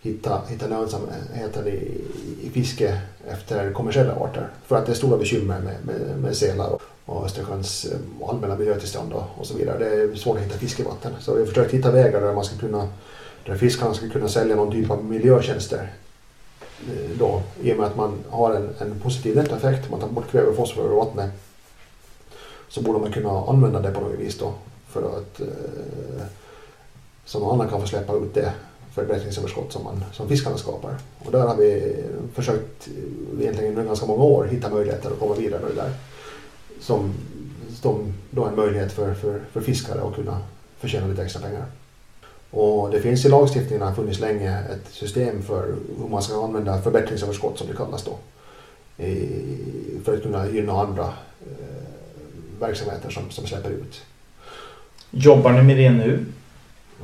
[0.00, 2.00] hitta, hitta lönsamheten i,
[2.42, 4.48] i fiske efter kommersiella arter.
[4.66, 9.12] För att det är stora bekymmer med, med, med sälar och Östersjöns eh, allmänna miljötillstånd
[9.12, 9.78] och, och så vidare.
[9.78, 11.12] Det är svårt att hitta fiskevatten.
[11.20, 12.88] Så vi har försökt hitta vägar där man ska kunna
[13.46, 15.92] där fiskarna ska kunna sälja någon typ av miljötjänster.
[16.60, 20.30] Eh, då, I och med att man har en, en positiv nettoeffekt, man tar bort
[20.30, 21.30] kväve och fosfor ur vattnet,
[22.68, 24.54] så borde man kunna använda det på något vis då
[24.88, 26.26] för att eh,
[27.24, 28.52] så någon annan kan få släppa ut det
[28.94, 30.98] förbättringsöverskott som, man, som fiskarna skapar.
[31.18, 31.96] Och där har vi
[32.34, 35.92] försökt eh, egentligen under ganska många år hitta möjligheter att komma vidare med det där.
[36.80, 37.14] Som,
[37.82, 40.38] som då en möjlighet för, för, för fiskare att kunna
[40.78, 41.64] förtjäna lite extra pengar.
[42.50, 46.82] Och det finns i lagstiftningen, har funnits länge, ett system för hur man ska använda
[46.82, 48.18] förbättringsöverskott som det kallas då.
[50.04, 51.12] För att kunna gynna andra
[52.60, 54.02] verksamheter som, som släpper ut.
[55.10, 56.24] Jobbar ni med det nu?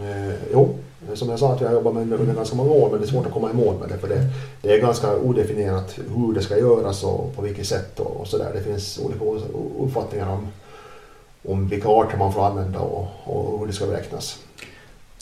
[0.01, 0.79] Eh, jo,
[1.15, 3.11] som jag sa att jag jobbar med det under ganska många år men det är
[3.11, 4.21] svårt att komma i mål med det för det,
[4.63, 8.51] det är ganska odefinierat hur det ska göras och på vilket sätt och, och sådär.
[8.55, 9.25] Det finns olika
[9.81, 10.49] uppfattningar om,
[11.49, 14.39] om vilka arter man får använda och, och hur det ska beräknas.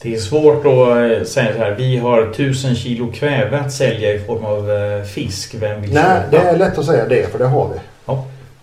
[0.02, 4.12] Det är svårt att eh, säga så här, vi har tusen kilo kväve att sälja
[4.12, 5.54] i form av eh, fisk.
[5.54, 6.30] Vem vill Nej, köpa?
[6.30, 7.80] det är lätt att säga det, för det har vi.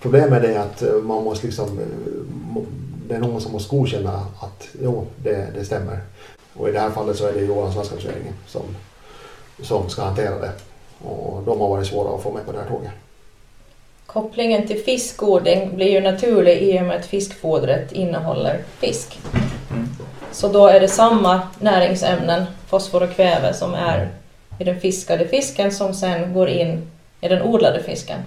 [0.01, 2.61] Problemet är att eh, man måste liksom, eh,
[3.07, 5.99] det är någon som måste godkänna att jo, det, det stämmer.
[6.53, 8.61] Och i det här fallet så är det Ålands landskapsregering som,
[9.61, 10.51] som ska hantera det.
[11.07, 12.91] Och de har varit svåra att få med på det här tåget.
[14.05, 19.19] Kopplingen till fiskodling blir ju naturlig i och med att fiskfodret innehåller fisk.
[19.71, 19.87] Mm.
[20.31, 24.09] Så då är det samma näringsämnen, fosfor och kväve, som är
[24.59, 28.19] i den fiskade fisken som sen går in i den odlade fisken.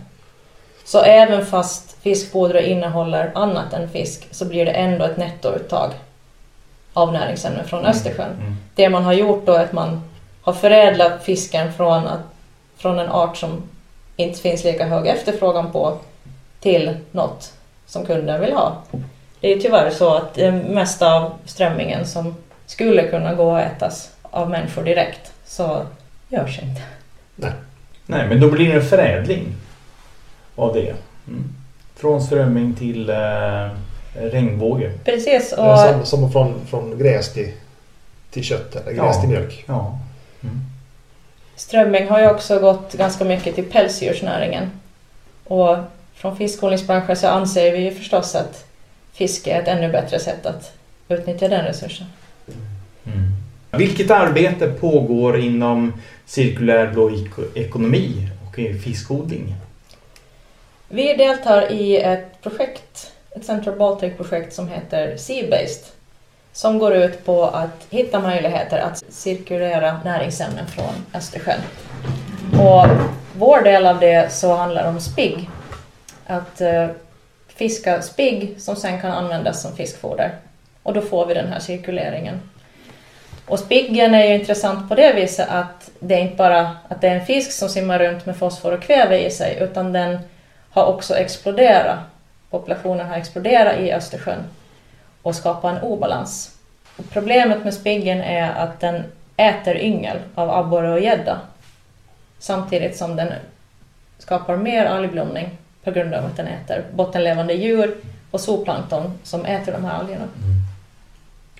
[0.85, 5.91] Så även fast fiskfodret innehåller annat än fisk så blir det ändå ett nettouttag
[6.93, 8.33] av näringsämnen från Östersjön.
[8.41, 8.57] Mm.
[8.75, 10.03] Det man har gjort då är att man
[10.43, 12.21] har förädlat fisken från, att,
[12.77, 13.63] från en art som
[14.17, 15.99] inte finns lika hög efterfrågan på
[16.61, 17.53] till något
[17.87, 18.83] som kunden vill ha.
[19.41, 24.11] Det är tyvärr så att det mesta av strömmingen som skulle kunna gå att ätas
[24.23, 25.83] av människor direkt så
[26.29, 26.83] görs inte.
[28.07, 29.55] Nej, men då blir det en förädling
[30.57, 30.95] av det.
[31.29, 31.45] Mm.
[31.97, 33.69] Från strömming till eh,
[34.15, 34.93] regnbåge.
[35.05, 35.57] Precis, är
[35.93, 37.53] som, och som från, från gräs till,
[38.31, 39.21] till kött eller gräs Ja.
[39.21, 39.65] till mjölk.
[39.69, 39.99] Ja.
[40.43, 40.61] Mm.
[41.57, 44.71] strömming har ju också gått ganska mycket till pälsdjursnäringen.
[45.45, 45.77] Och
[46.15, 48.65] från fiskodlingsbranschen så anser vi ju förstås att
[49.13, 50.73] fiske är ett ännu bättre sätt att
[51.09, 52.07] utnyttja den resursen.
[53.05, 53.29] Mm.
[53.71, 55.93] Vilket arbete pågår inom
[56.27, 59.55] cirkulär blå eko- ekonomi och i fiskodling?
[60.95, 65.91] Vi deltar i ett projekt, ett Central Baltic-projekt som heter Sea-Based,
[66.53, 71.61] som går ut på att hitta möjligheter att cirkulera näringsämnen från Östersjön.
[72.53, 72.87] Och
[73.37, 75.51] vår del av det så handlar om spigg.
[76.27, 76.89] Att eh,
[77.49, 80.31] fiska spigg som sen kan användas som fiskfoder.
[80.83, 82.41] Och då får vi den här cirkuleringen.
[83.47, 87.09] Och spiggen är ju intressant på det viset att det är inte bara att det
[87.09, 90.19] är en fisk som simmar runt med fosfor och kväve i sig, utan den
[90.73, 91.99] har också exploderat.
[92.51, 94.45] Populationen har exploderat i Östersjön
[95.23, 96.57] och skapat en obalans.
[96.97, 99.03] Och problemet med spiggen är att den
[99.37, 101.41] äter yngel av abborre och gädda
[102.39, 103.29] samtidigt som den
[104.19, 107.97] skapar mer algblomning på grund av att den äter bottenlevande djur
[108.31, 110.25] och zooplankton som äter de här algerna.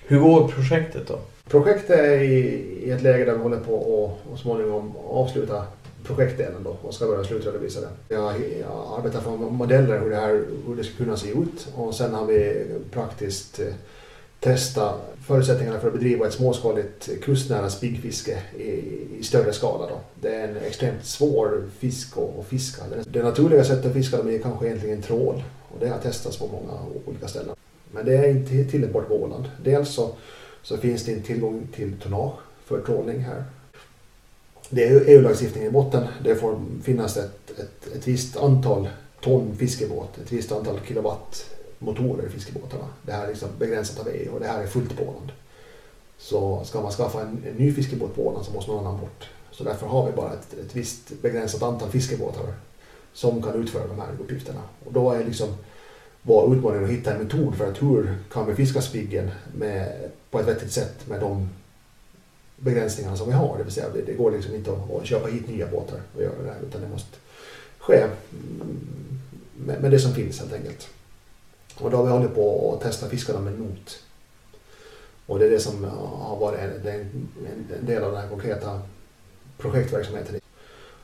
[0.07, 1.19] Hur går projektet då?
[1.49, 2.37] Projektet är i,
[2.85, 5.65] i ett läge där vi håller på att och småningom avsluta
[6.03, 8.15] projektdelen då och ska börja slutredovisa det.
[8.15, 11.95] Jag, jag arbetar fram modeller hur det, här, hur det ska kunna se ut och
[11.95, 13.73] sen har vi praktiskt eh,
[14.39, 18.69] testat förutsättningarna för att bedriva ett småskaligt kustnära spiggfiske i,
[19.19, 19.87] i större skala.
[19.89, 19.99] Då.
[20.21, 22.83] Det är en extremt svår fisk att, fiska.
[23.07, 26.47] Det naturliga sättet att fiska dem är kanske egentligen trål och det har testats på
[26.47, 27.55] många olika ställen.
[27.91, 29.45] Men det är inte tillämpbart på Åland.
[29.63, 30.11] Dels så
[30.63, 33.43] så finns det inte tillgång till tonnage för trålning här.
[34.75, 36.07] Det är EU-lagstiftningen i botten.
[36.23, 38.89] Det får finnas ett, ett, ett visst antal
[39.21, 42.85] ton fiskebåt, ett visst antal kilowatt motorer i fiskebåtarna.
[43.01, 45.31] Det här är liksom begränsat av EU och det här är fullt på Åland.
[46.17, 49.29] Så ska man skaffa en, en ny fiskebåt på Åland så måste någon annan bort.
[49.51, 52.53] Så därför har vi bara ett, ett visst begränsat antal fiskebåtar
[53.13, 54.61] som kan utföra de här uppgifterna.
[54.85, 55.47] Och då är liksom
[56.21, 60.39] vår utmaning att hitta en metod för att hur kan vi fiska spiggen med, på
[60.39, 61.49] ett vettigt sätt med de
[62.57, 63.57] begränsningarna som vi har.
[63.57, 66.51] Det vill säga det, går liksom inte att, köpa hit nya båtar och göra det
[66.51, 67.17] här utan det måste
[67.79, 68.07] ske
[69.53, 70.87] med, det som finns helt enkelt.
[71.77, 73.99] Och då har vi hållit på att testa fiskarna med not.
[75.25, 75.83] Och det är det som
[76.19, 77.27] har varit en,
[77.79, 78.81] en, del av den här konkreta
[79.57, 80.39] projektverksamheten.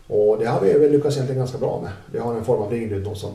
[0.08, 1.92] Och det har vi väl lyckats egentligen ganska bra med.
[2.12, 3.32] Vi har en form av ringnot som,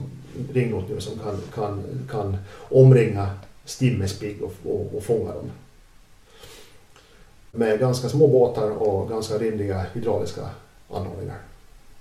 [0.53, 2.37] ringnot nu som kan, kan, kan
[2.71, 3.31] omringa
[3.65, 5.51] stimmespigg och, och, och fånga dem.
[7.55, 10.41] Med ganska små båtar och ganska rimliga hydrauliska
[10.95, 11.37] anordningar.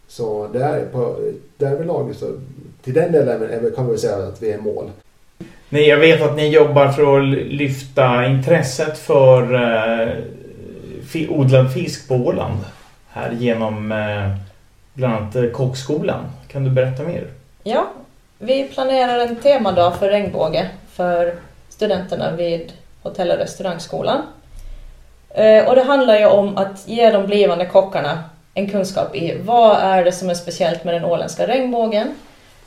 [0.07, 1.15] Så där, på,
[1.57, 2.25] därvidlag, så,
[2.83, 4.89] till den delen kan vi säga att vi är mål.
[5.69, 10.13] Nej, jag vet att ni jobbar för att lyfta intresset för eh,
[11.07, 12.59] fi- odlad fisk på Åland.
[13.09, 14.37] Här genom eh,
[14.93, 16.25] bland annat eh, Kockskolan.
[16.47, 17.27] Kan du berätta mer?
[17.63, 17.87] Ja,
[18.39, 21.33] vi planerar en temadag för regnbåge för
[21.69, 24.21] studenterna vid Hotell och restaurangskolan.
[25.33, 29.77] Eh, Och det handlar ju om att ge de blivande kockarna en kunskap i vad
[29.77, 32.15] är det som är speciellt med den åländska regnbågen?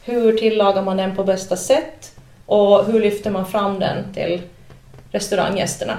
[0.04, 2.12] Hur tillagar man den på bästa sätt?
[2.46, 4.42] Och hur lyfter man fram den till
[5.10, 5.98] restauranggästerna?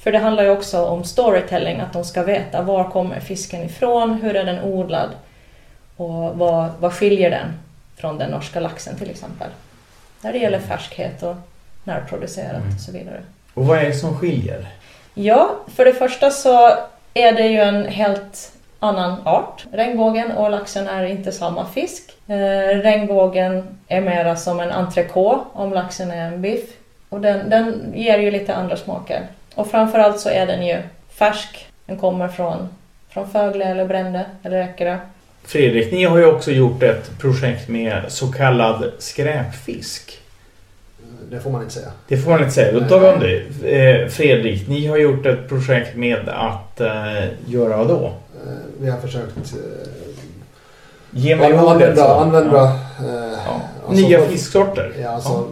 [0.00, 4.14] För det handlar ju också om storytelling, att de ska veta var kommer fisken ifrån,
[4.14, 5.08] hur är den odlad
[5.96, 7.46] och vad, vad skiljer den
[7.96, 9.48] från den norska laxen till exempel.
[10.20, 11.36] När det gäller färskhet och
[11.84, 12.74] närproducerat Mm.
[12.74, 13.20] och så vidare.
[13.54, 14.66] Och vad är det som skiljer?
[15.14, 16.70] Ja, för det första så
[17.14, 19.64] är det ju en helt annan art.
[19.72, 22.10] Regnbågen och laxen är inte samma fisk.
[22.26, 26.64] Eh, regnbågen är mera som en entrecote om laxen är en biff.
[27.08, 29.26] Och den, den ger ju lite andra smaker.
[29.54, 30.78] Och framförallt så är den ju
[31.14, 31.66] färsk.
[31.86, 32.68] Den kommer från,
[33.08, 34.98] från Fögle eller Brände eller Eckerö.
[35.44, 40.20] Fredrik, ni har ju också gjort ett projekt med så kallad skräpfisk.
[41.30, 41.90] Det får man inte säga.
[42.08, 42.80] Det får man inte säga.
[42.80, 43.76] Då tar vi om det.
[44.02, 48.04] Eh, Fredrik, ni har gjort ett projekt med att eh, göra vad då?
[48.06, 49.54] Eh, vi har försökt
[51.10, 51.98] Ge mig använda, ordet.
[51.98, 52.76] använda Ja.
[53.06, 53.60] eh, Ja.
[53.88, 54.92] alltså Nya fisksorter.
[55.02, 55.46] Ja, alltså,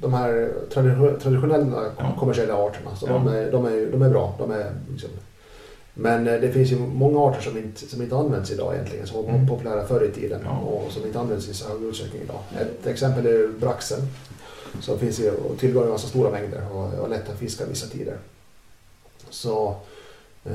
[0.00, 2.04] De här tradi- traditionella Ja.
[2.18, 3.12] kommersiella arterna, så Ja.
[3.12, 4.34] de, är, de, är, de är bra.
[4.38, 5.10] De är, liksom,
[5.98, 9.24] men eh, det finns ju många arter som inte, som inte används idag egentligen, som
[9.24, 9.46] var Mm.
[9.48, 10.58] populära förr i tiden Ja.
[10.58, 12.40] och som inte används i så hög utsträckning idag.
[12.60, 13.98] Ett exempel är braxen,
[14.80, 17.86] som finns i, och tillgår i ganska stora mängder och är lätt att fiska vissa
[17.86, 18.16] tider.
[19.30, 19.76] Så
[20.44, 20.52] eh,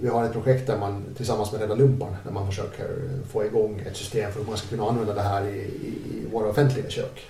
[0.00, 2.86] vi har ett projekt där man tillsammans med Rädda Lumpan där man försöker
[3.32, 6.26] få igång ett system för hur man ska kunna använda det här i, i, i
[6.32, 7.26] våra offentliga kök.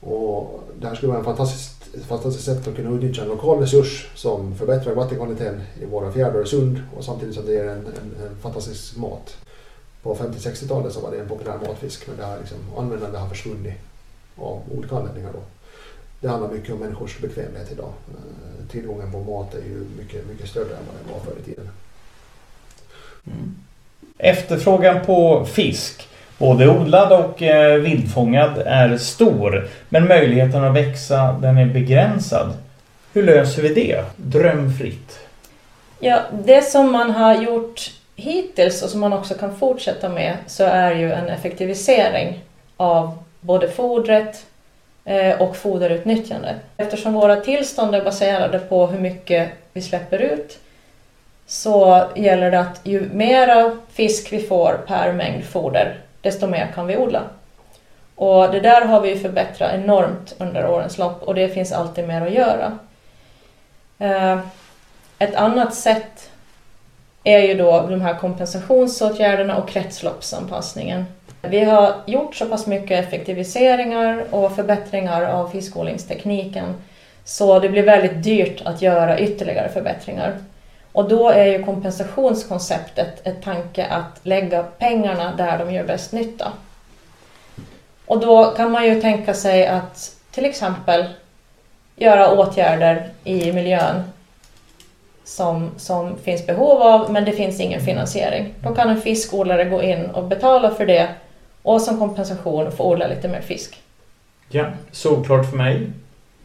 [0.00, 3.60] Och det här skulle vara en fantastiskt, ett fantastiskt sätt att kunna utnyttja en lokal
[3.60, 7.86] resurs som förbättrar vattenkvaliteten i våra fjärdar och sund och samtidigt som det ger en,
[7.86, 9.36] en, en fantastisk mat.
[10.02, 13.74] På 50-60-talet så var det en populär matfisk men det har liksom, användandet har försvunnit
[14.36, 15.40] av olika anledningar då.
[16.20, 17.92] Det handlar mycket om människors bekvämlighet idag.
[18.08, 21.44] Eh, tillgången på mat är ju mycket, mycket större än vad den var förr i
[21.44, 21.68] tiden.
[23.26, 23.56] Mm.
[24.18, 26.07] Efterfrågan på fisk,
[26.38, 29.68] både odlad och eh, vildfångad, är stor.
[29.88, 32.52] Men möjligheten att växa den är begränsad.
[33.12, 34.04] Hur löser vi det?
[34.16, 35.18] Drömfritt.
[36.00, 40.64] Ja, det som man har gjort hittills och som man också kan fortsätta med så
[40.64, 42.44] är ju en effektivisering
[42.76, 44.46] av både fodret
[45.04, 46.54] eh, och foderutnyttjande.
[46.76, 50.58] Eftersom våra tillstånd är baserade på hur mycket vi släpper ut
[51.46, 55.96] så gäller det att ju mera fisk vi får per mängd foder,
[56.28, 57.22] desto mer kan vi odla.
[58.14, 62.22] Och det där har vi förbättrat enormt under årens lopp och det finns alltid mer
[62.22, 62.78] att göra.
[63.98, 64.38] Eh,
[65.18, 66.30] ett annat sätt
[67.24, 71.04] är ju då de här kompensationsåtgärderna och kretsloppsanpassningen.
[71.42, 76.74] Vi har gjort så pass mycket effektiviseringar och förbättringar av fiskodlingstekniken
[77.24, 80.38] så det blir väldigt dyrt att göra ytterligare förbättringar.
[80.98, 86.52] Och då är ju kompensationskonceptet ett tanke att lägga pengarna där de gör bäst nytta.
[88.06, 91.04] Och då kan man ju tänka sig att till exempel
[91.96, 94.02] göra åtgärder i miljön
[95.24, 98.54] som, som finns behov av men det finns ingen finansiering.
[98.62, 101.08] Då kan en fiskodlare gå in och betala för det
[101.62, 103.82] och som kompensation få odla lite mer fisk.
[104.48, 105.86] Ja, solklart för mig.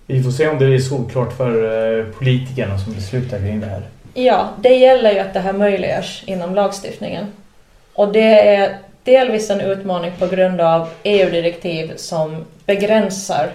[0.08, 1.54] Vi får se om det är solklart för
[2.00, 3.84] eh, politikerna som beslutar kring det här.
[4.14, 7.28] Ja, det gäller ju att det här möjliggörs inom lagstiftningen.
[7.94, 13.52] Och det är delvis en utmaning på grund av EU-direktiv som begränsar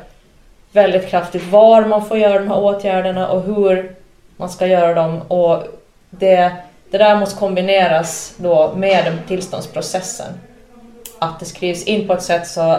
[0.73, 3.95] väldigt kraftigt var man får göra de här åtgärderna och hur
[4.37, 5.23] man ska göra dem.
[5.23, 5.63] Och
[6.11, 6.53] det,
[6.91, 10.33] det där måste kombineras då med den tillståndsprocessen.
[11.19, 12.79] Att det skrivs in på ett sätt så,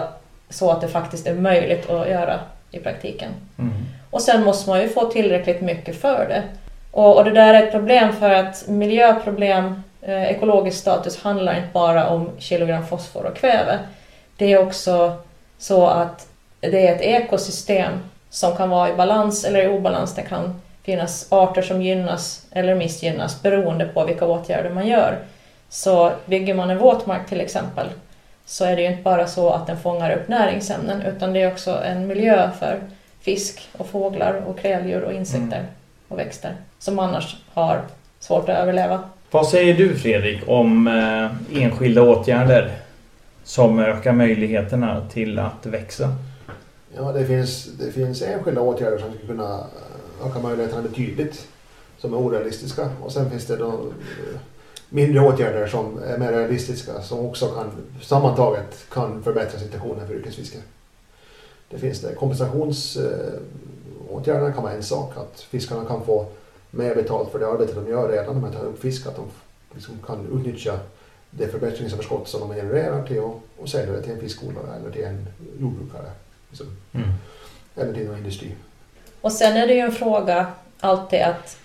[0.49, 2.39] så att det faktiskt är möjligt att göra
[2.71, 3.31] i praktiken.
[3.59, 3.73] Mm.
[4.11, 6.43] Och sen måste man ju få tillräckligt mycket för det.
[6.91, 11.69] Och, och det där är ett problem för att miljöproblem, eh, ekologisk status handlar inte
[11.73, 13.79] bara om kilogram fosfor och kväve.
[14.37, 15.17] Det är också
[15.57, 16.27] så att
[16.59, 17.93] det är ett ekosystem
[18.29, 20.15] som kan vara i balans eller i obalans.
[20.15, 25.17] Det kan finnas arter som gynnas eller missgynnas beroende på vilka åtgärder man gör.
[25.69, 27.87] Så bygger man en våtmark till exempel
[28.49, 31.51] så är det ju inte bara så att den fångar upp näringsämnen utan det är
[31.51, 32.79] också en miljö för
[33.21, 35.65] fisk och fåglar och kräldjur och insekter mm
[36.09, 37.81] och växter som annars har
[38.19, 39.03] svårt att överleva.
[39.31, 42.71] Vad säger du Fredrik om eh, enskilda åtgärder
[43.43, 46.15] som ökar möjligheterna till att växa?
[46.95, 51.47] Ja, det finns, det finns enskilda åtgärder som skulle kunna eh, öka möjligheterna betydligt,
[51.97, 52.89] som är orealistiska.
[53.01, 54.39] Och sen finns det då eh,
[54.89, 60.57] mindre åtgärder som är mer realistiska, som också kan sammantaget kan förbättra situationen för yrkesfiske.
[61.69, 62.15] Det finns det.
[64.09, 66.25] Kompensationsåtgärderna kan vara en sak, att fiskarna kan få
[66.71, 69.25] mer betalt för det arbete de gör redan med att ta upp fisk, att de
[69.73, 70.79] liksom kan utnyttja
[71.31, 75.03] det förbättringsöverskott som de genererar till att och sälja det till en fiskodlare eller till
[75.03, 75.27] en
[75.59, 76.11] jordbrukare.
[76.49, 77.09] Liksom Mm.
[77.75, 78.55] eller till någon industri.
[79.21, 80.47] Och sen är det ju en fråga
[80.79, 81.57] alltid att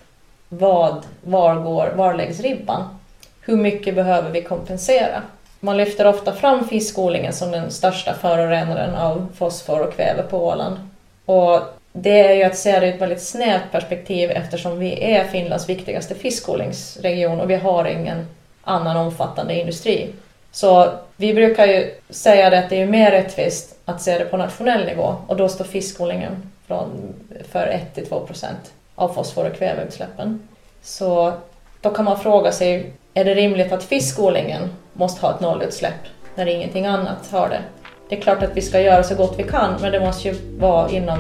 [0.49, 2.99] vad, var, går, var läggs ribban?
[3.41, 5.23] Hur mycket behöver vi kompensera?
[5.61, 10.77] Man lyfter ofta fram fiskodlingen som den största förorenaren av fosfor och kväve på Åland.
[11.25, 11.61] Och
[11.97, 15.69] det är ju att se det i ett väldigt snävt perspektiv eftersom vi är Finlands
[15.69, 18.27] viktigaste fiskodlingsregion och vi har ingen
[18.63, 20.13] annan omfattande industri.
[20.53, 24.37] Så vi brukar ju säga det att det är mer rättvist att se det på
[24.37, 27.15] nationell nivå och då står fiskodlingen från,
[27.53, 30.49] för 1-2 procent av fosfor och kväveutsläppen.
[30.83, 31.33] Så
[31.81, 36.01] då kan man fråga sig, är det rimligt att fiskodlingen måste ha ett nollutsläpp
[36.35, 37.63] när ingenting annat har det?
[38.09, 40.35] Det är klart att vi ska göra så gott vi kan, men det måste ju
[40.59, 41.19] vara inom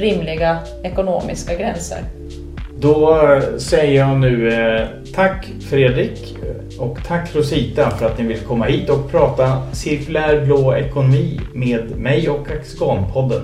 [0.00, 1.98] rimliga ekonomiska gränser.
[2.78, 3.20] Då
[3.58, 6.36] säger jag nu eh, tack Fredrik
[6.78, 11.90] och tack Rosita för att ni vill komma hit och prata cirkulär blå ekonomi med
[11.90, 13.42] mig och Axigan-podden.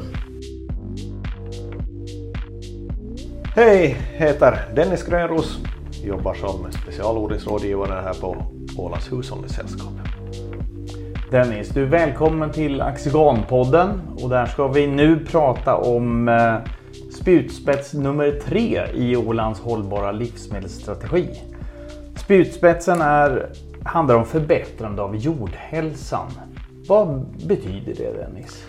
[3.57, 5.59] Hej, heter Dennis Grönros.
[6.05, 8.46] Jobbar som specialodlingsrådgivare här på
[8.76, 9.92] Ålands hushållningssällskap.
[11.33, 16.55] Dennis, du är välkommen till Axigan-podden och där ska vi nu prata om eh,
[17.20, 21.28] spjutspets nummer tre i Ålands hållbara livsmedelsstrategi.
[22.16, 23.51] Spjutspetsen är,
[23.85, 26.26] handlar om förbättrande av jordhälsan.
[26.89, 28.66] Vad betyder det Dennis?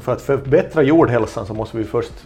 [0.00, 2.24] För att förbättra jordhälsan så måste vi först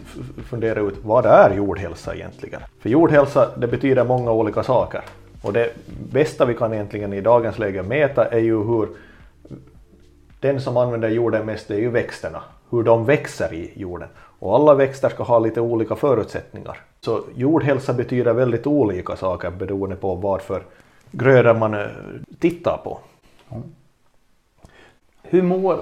[0.49, 2.61] fundera ut vad är jordhälsa egentligen?
[2.79, 5.01] För jordhälsa det betyder många olika saker.
[5.43, 5.71] Och det
[6.13, 8.89] bästa vi kan egentligen i dagens läge mäta är ju hur
[10.45, 14.09] den som använder jorden mest är ju växterna, hur de växer i jorden.
[14.39, 16.81] Och alla växter ska ha lite olika förutsättningar.
[17.01, 20.63] Så jordhälsa betyder väldigt olika saker beroende på varför
[21.11, 21.87] grödor man eh,
[22.39, 22.99] tittar på.
[25.23, 25.79] Hur mår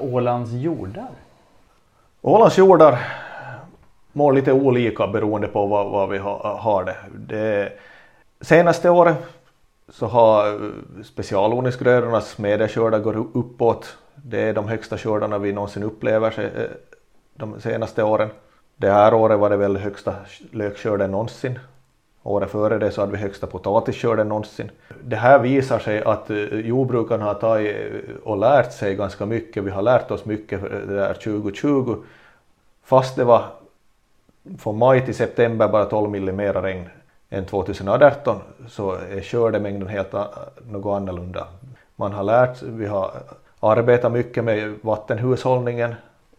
[0.00, 1.08] Ålands jordar?
[2.22, 2.98] Ålands jordar
[4.12, 6.96] mår lite olika beroende på vad, vad vi ha, har det.
[7.16, 7.72] det.
[8.40, 9.16] Senaste året
[9.88, 10.70] så har eh,
[11.04, 13.96] specialodlingsgrödornas mederskördar gått uppåt.
[14.28, 16.70] Det är de högsta skördarna vi någonsin upplever eh,
[17.34, 18.28] de senaste åren.
[18.76, 20.14] Det här året var det väl högsta
[20.50, 21.58] lökskörden någonsin.
[22.22, 24.70] Året före det så hade vi högsta potatisskörden någonsin.
[25.04, 29.64] Det här visar sig att eh, jordbrukarna har tagit eh, och lärt sig ganska mycket.
[29.64, 31.96] Vi har lärt oss mycket det där 2020.
[32.84, 33.44] Fast det var
[34.58, 36.88] från maj till september bara 12 mm regn
[37.30, 40.12] än 2018 så är skördemängden helt
[40.70, 41.46] något annorlunda.
[41.96, 43.10] Man har lärt, vi har
[43.70, 45.94] arbetat mycket med vattenhushållningen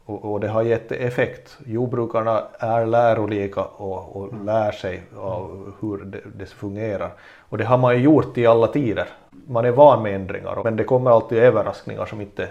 [0.08, 1.58] och, och det har gett effekt.
[1.66, 7.12] Jordbrukarna är lärolika och, och lär sig av hur det, det, fungerar.
[7.50, 9.08] Och det har man ju gjort i alla tider.
[9.48, 12.48] Man är van med ändringar men det kommer alltid överraskningar som, inte,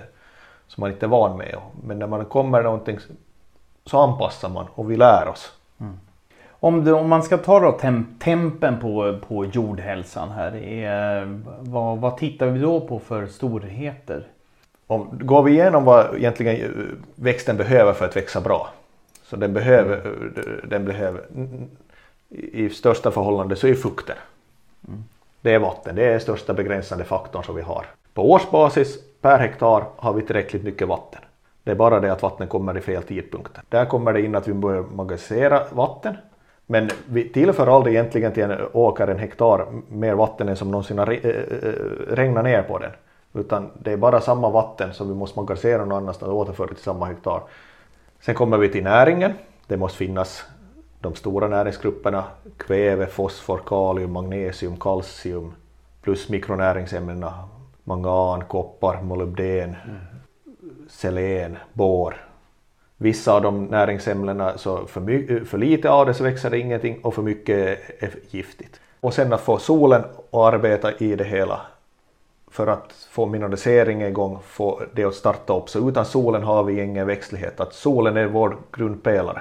[0.66, 1.56] som man inte är van med.
[1.84, 2.98] Men när man kommer någonting
[3.84, 5.52] så anpassar man och vi lär oss.
[5.80, 5.98] Mm.
[6.60, 11.98] Om, du, om man ska ta då temp, tempen på, på jordhälsan här, är, vad,
[11.98, 14.26] vad tittar vi då på för storheter?
[14.86, 18.68] Om, går vi igenom vad egentligen växten behöver för att växa bra.
[19.22, 20.12] Så den behöver,
[20.64, 21.22] den behöver
[22.28, 24.16] i största förhållande så är fukten.
[24.88, 25.04] Mm.
[25.40, 27.86] Det är vatten, det är den största begränsande faktorn som vi har.
[28.14, 31.20] På årsbasis per hektar har vi tillräckligt mycket vatten.
[31.64, 33.62] Det är bara det att vattnet kommer i fel tidpunkter.
[33.68, 36.16] Där kommer det in att vi börjar magasinera vatten
[36.66, 40.98] men vi tillför aldrig egentligen till en åker en hektar mer vatten än som någonsin
[40.98, 41.72] har eh, eh,
[42.08, 42.90] regnat ner på den.
[43.36, 46.76] Utan det är bara samma vatten som vi måste magasinera någon annanstans och återföra till
[46.76, 47.42] samma hektar.
[48.20, 49.32] Sen kommer vi till näringen.
[49.66, 50.44] Det måste finnas
[51.00, 52.24] de stora näringsgrupperna
[52.56, 55.54] kväve, fosfor, kalium, magnesium, kalcium
[56.02, 57.48] plus mikronäringsämnena
[57.84, 60.00] mangan, koppar, molybden, mm.
[60.88, 62.26] selen, bor
[62.98, 67.00] Vissa av de näringsämnena, så för, my- för lite av det så växer det ingenting
[67.02, 68.80] och för mycket är giftigt.
[69.00, 71.60] Och sen att få solen att arbeta i det hela
[72.56, 75.68] för att få mineraliseringen igång, få det att starta upp.
[75.68, 77.60] Så utan solen har vi ingen växtlighet.
[77.60, 79.40] Att solen är vår grundpelare.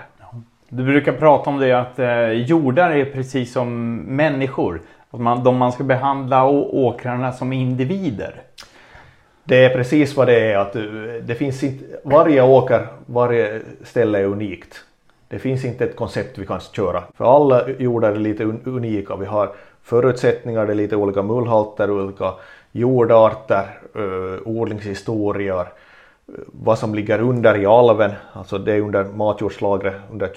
[0.69, 4.81] Du brukar prata om det att eh, jordar är precis som människor.
[5.11, 8.41] Att man, de man ska behandla åkrarna som individer.
[9.43, 10.57] Det är precis vad det är.
[10.57, 10.73] Att
[11.27, 14.75] det finns inte, varje åker, varje ställe är unikt.
[15.27, 17.03] Det finns inte ett koncept vi kan köra.
[17.17, 19.15] För alla jordar är lite unika.
[19.15, 22.33] Vi har förutsättningar, det är lite olika mullhalter, olika
[22.79, 29.95] jordarter, eh, odlingshistorier, eh, vad som ligger under i alven, alltså det är under matjordslagret
[30.11, 30.29] under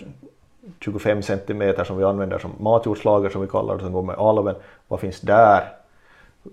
[0.80, 4.54] 25 centimeter som vi använder som matjordslager som vi kallar det som går med alven.
[4.88, 5.78] Vad finns där?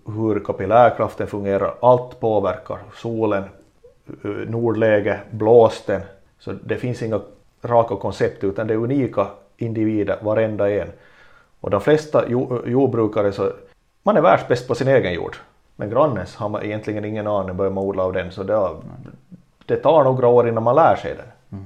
[0.06, 2.80] hur kapillärkraften fungerar, allt påverkar.
[2.96, 3.44] Solen,
[4.24, 6.02] eh, nordläge, blåsten.
[6.40, 7.22] Så det finns inga
[7.62, 9.28] raka koncept utan det är unika
[9.58, 10.92] individer, varenda en.
[11.60, 12.30] Och de flesta
[12.66, 13.52] jordbrukare så,
[14.04, 15.36] man är världsbäst på sin egen jord.
[15.76, 18.32] Men grannens har man egentligen ingen aning, börjar man odla av den.
[18.32, 18.70] Så det,
[19.66, 21.56] det tar några år innan man lär sig det.
[21.56, 21.66] Mm.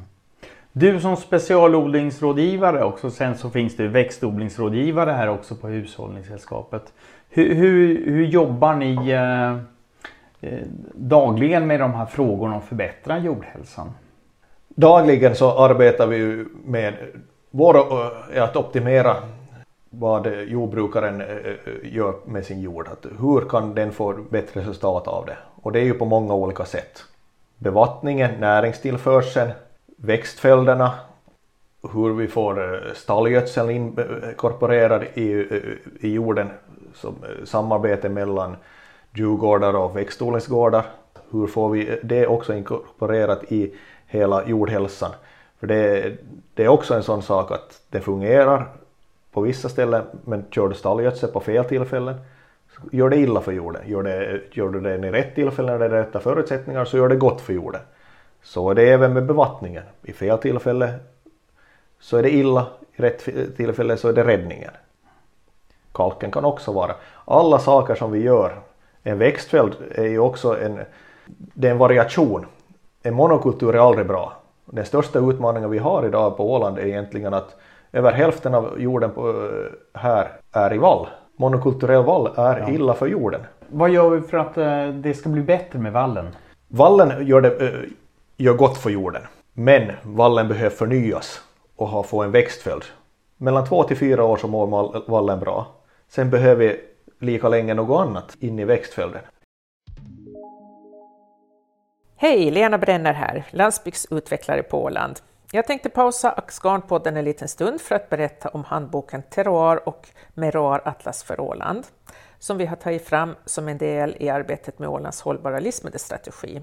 [0.72, 6.93] Du som specialodlingsrådgivare också, sen så finns det växtodlingsrådgivare här också på Hushållningssällskapet.
[7.30, 9.51] Hur, hur, hur jobbar ni eh,
[10.51, 13.91] eh, dagligen med de här frågorna om förbättra jordhälsan?
[14.68, 16.93] Dagligen så arbetar vi med
[17.51, 17.78] vår,
[18.34, 19.16] eh, att optimera
[19.90, 22.88] vad jordbrukaren eh, eh, gör med sin jord.
[22.88, 25.38] Att hur kan den få bättre resultat av det?
[25.62, 27.04] Och det är ju på många olika sätt.
[27.58, 29.52] Bevattningen, näringstillförseln,
[29.96, 30.92] växtföljderna,
[31.94, 35.48] hur vi får eh, stallgödseln inkorporerad i,
[36.00, 36.50] i jorden,
[36.94, 38.56] som samarbete mellan
[39.14, 40.86] djurgårdar och växtodlingsgårdar.
[41.32, 43.74] Hur får vi det också inkorporerat i
[44.08, 45.12] hela jordhälsan?
[45.60, 46.14] För det,
[46.54, 48.68] det är också en sån sak att det fungerar
[49.32, 52.16] på vissa ställen men kör du stallgödsel på fel tillfällen
[52.92, 53.82] gör det illa för jorden.
[53.86, 57.08] Gör, det, gör du det i rätt tillfälle när det är rätta förutsättningar så gör
[57.08, 57.82] det gott för jorden.
[58.42, 59.84] Så är det även med bevattningen.
[60.04, 60.94] I fel tillfälle
[62.00, 64.72] så är det illa, i rätt tillfälle så är det räddningen.
[65.92, 66.96] Kalken kan också vara.
[67.26, 68.60] Alla saker som vi gör.
[69.04, 70.80] En växtföljd är ju också en,
[71.26, 72.46] det är en variation.
[73.04, 74.34] En monokultur är aldrig bra.
[74.66, 77.56] Den största utmaningen vi har idag på Åland är egentligen att
[77.92, 79.50] över hälften av jorden på,
[79.94, 81.08] här är i vall.
[81.38, 82.70] Monokulturell vall är ja.
[82.70, 83.42] illa för jorden.
[83.68, 86.36] Vad gör vi för att eh, det ska bli bättre med vallen?
[86.68, 87.90] Vallen gör, det, eh,
[88.38, 89.22] gör gott för jorden.
[89.54, 91.42] Men vallen behöver förnyas
[91.76, 92.84] och ha, få en växtföljd.
[93.38, 95.68] Mellan två till fyra år så mår vallen bra.
[96.08, 96.80] Sen behöver vi
[97.20, 99.22] lika länge något annat in i växtföljden.
[102.16, 105.20] Hej, Lena Brenner här, landsbygdsutvecklare på Åland.
[105.52, 110.82] Jag tänkte pausa Axgarnpodden en liten stund för att berätta om handboken Terroir och Meroir
[110.86, 111.88] Atlas för Åland,
[112.39, 116.62] som vi har tagit fram som en del i arbetet med Ålands hållbara livsmedelsstrategi.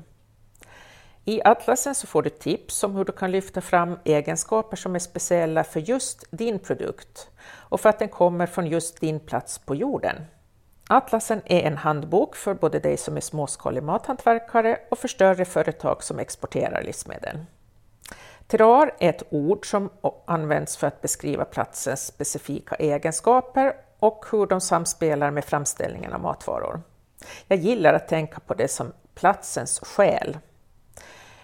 [1.24, 4.98] I atlasen så får du tips om hur du kan lyfta fram egenskaper som är
[4.98, 9.74] speciella för just din produkt och för att den kommer från just din plats på
[9.74, 10.16] jorden.
[10.88, 16.02] Atlasen är en handbok för både dig som är småskalig mathantverkare och för större företag
[16.02, 17.38] som exporterar livsmedel.
[18.46, 19.90] Terrar är ett ord som
[20.24, 26.82] används för att beskriva platsens specifika egenskaper och hur de samspelar med framställningen av matvaror.
[27.48, 30.38] Jag gillar att tänka på det som platsens själ.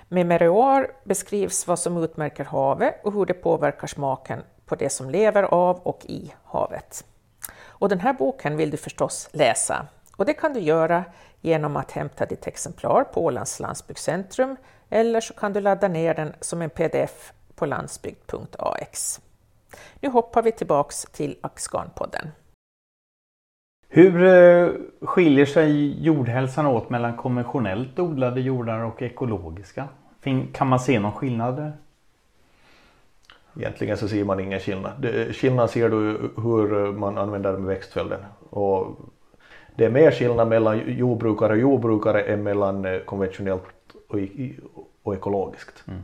[0.09, 5.11] Med Meroir beskrivs vad som utmärker havet och hur det påverkar smaken på det som
[5.11, 7.05] lever av och i havet.
[7.65, 9.87] Och den här boken vill du förstås läsa
[10.17, 11.05] och det kan du göra
[11.41, 14.57] genom att hämta ditt exemplar på Ålands landsbygdscentrum
[14.93, 19.21] eller så kan du ladda ner den som en pdf på landsbygd.ax.
[20.01, 22.29] Nu hoppar vi tillbaks till Axgarnpodden.
[23.89, 24.71] Hur eh,
[25.01, 29.89] skiljer sig jordhälsan åt mellan konventionellt odlade jordar och ekologiska?
[30.53, 31.73] Kan man se någon skillnad
[33.57, 35.07] Egentligen så ser man ingen skillnad.
[35.33, 38.21] Skillnad ser du hur man använder med växtföljden.
[38.51, 38.97] Och
[39.77, 43.63] det är mer skillnad mellan jordbrukare och jordbrukare än mellan eh, konventionellt
[44.13, 44.19] och,
[45.03, 45.85] och ekologiskt.
[45.89, 46.03] Mm.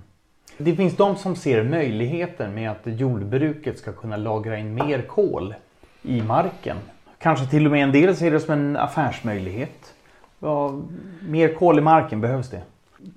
[0.58, 5.54] Det finns de som ser möjligheter med att jordbruket ska kunna lagra in mer kol
[6.02, 6.76] i marken.
[7.18, 9.94] Kanske till och med en del ser det som en affärsmöjlighet.
[10.38, 10.80] Ja,
[11.28, 12.62] mer kol i marken, behövs det?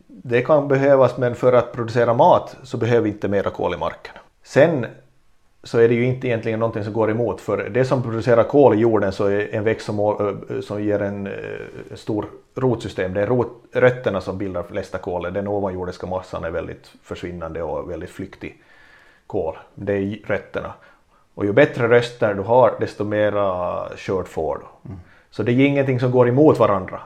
[0.08, 3.78] Det kan behövas men för att producera mat så behöver vi inte mera kol i
[3.78, 4.14] marken.
[4.44, 4.86] Sen
[5.64, 8.74] så är det ju inte egentligen någonting som går emot för det som producerar kol
[8.74, 11.30] i jorden så är en växt som, som ger en
[11.96, 12.26] stor
[12.56, 13.14] rotsystem.
[13.14, 15.34] Det är rot, rötterna som bildar flesta kolet.
[15.34, 18.64] Den ovanjordiska massan är väldigt försvinnande och väldigt flyktig
[19.28, 19.58] kol.
[19.76, 20.74] Det är rötterna.
[21.34, 24.90] Och ju bättre röster du har desto mera skörd får du.
[24.90, 25.00] Mm.
[25.30, 27.02] Så det är ingenting som går emot varandra.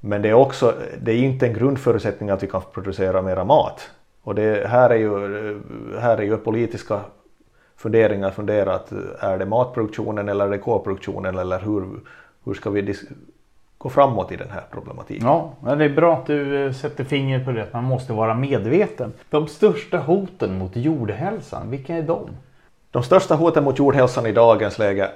[0.00, 3.90] Men det är också, det är inte en grundförutsättning att vi kan producera mera mat.
[4.22, 5.60] Och det här är ju,
[6.00, 7.00] här är ju politiska
[7.76, 12.00] funderingar fundera att är det matproduktionen eller är det kolproduktionen eller hur,
[12.44, 12.94] hur ska vi
[13.82, 15.26] gå framåt i den här problematiken?
[15.26, 18.34] Ja, det är bra att du eh, sätter fingret på det att man måste vara
[18.34, 19.12] medveten.
[19.30, 22.30] De största hoten mot jordhälsan, vilka är de?
[22.90, 25.10] De största hoten mot jordhälsan i dagens läge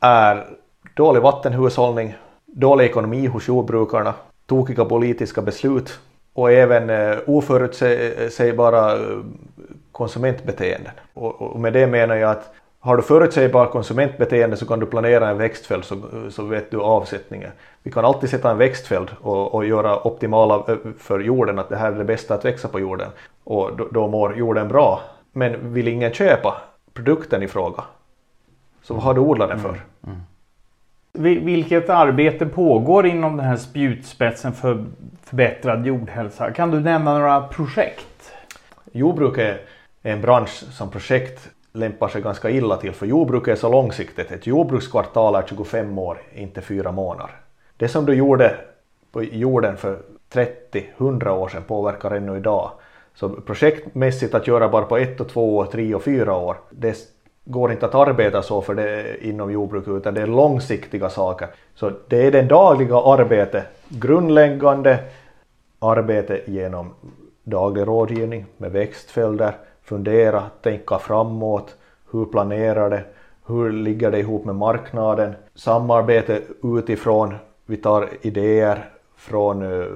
[0.00, 0.46] är
[0.94, 2.14] dålig vattenhushållning,
[2.46, 4.14] dålig ekonomi hos jordbrukarna,
[4.46, 6.00] tokiga politiska beslut
[6.32, 9.18] och även eh, oförutsägbara eh,
[9.92, 10.92] konsumentbeteenden.
[11.14, 15.28] Och, och med det menar jag att har du förutsägbar konsumentbeteende så kan du planera
[15.28, 15.96] en växtföljd så,
[16.30, 17.50] så vet du avsättningen.
[17.82, 21.76] Vi kan alltid sätta en växtföljd och, och göra optimala eh, för jorden att det
[21.76, 23.08] här är det bästa att växa på jorden
[23.44, 25.00] och då, då mår jorden bra.
[25.32, 26.56] Men vill ingen köpa
[26.94, 27.82] produkten i fråga
[28.82, 29.68] så vad har du odlat den för?
[29.68, 30.16] Mm.
[31.14, 31.44] Mm.
[31.44, 34.84] Vilket arbete pågår inom den här spjutspetsen för
[35.24, 36.50] förbättrad jordhälsa?
[36.50, 38.32] Kan du nämna några projekt?
[38.92, 39.60] Jordbruk är
[40.02, 44.32] en bransch som projekt lämpar sig ganska illa till för jordbruket är så långsiktigt.
[44.32, 47.36] Ett jordbrukskvartal är 25 år, inte fyra månader.
[47.76, 48.56] Det som du gjorde
[49.12, 49.98] på jorden för
[50.32, 52.70] 30-100 år sedan påverkar ännu idag.
[53.14, 56.96] Så projektmässigt att göra bara på ett och två och tre och fyra år, det
[57.44, 61.48] går inte att arbeta så för det inom jordbruket utan det är långsiktiga saker.
[61.74, 64.98] Så det är det dagliga arbetet, grundläggande
[65.78, 66.94] arbete genom
[67.44, 69.54] daglig rådgivning med växtföljder,
[69.90, 71.76] fundera, tänka framåt,
[72.10, 73.04] hur planerar det,
[73.46, 77.34] hur ligger det ihop med marknaden, samarbete utifrån,
[77.66, 79.86] vi tar idéer från eh,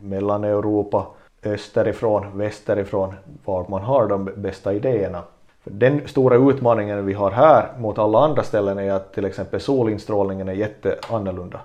[0.00, 1.06] Mellaneuropa,
[1.44, 5.22] österifrån, västerifrån, var man har de bästa idéerna.
[5.64, 10.48] Den stora utmaningen vi har här mot alla andra ställen är att till exempel solinstrålningen
[10.48, 11.60] är jätteannorlunda.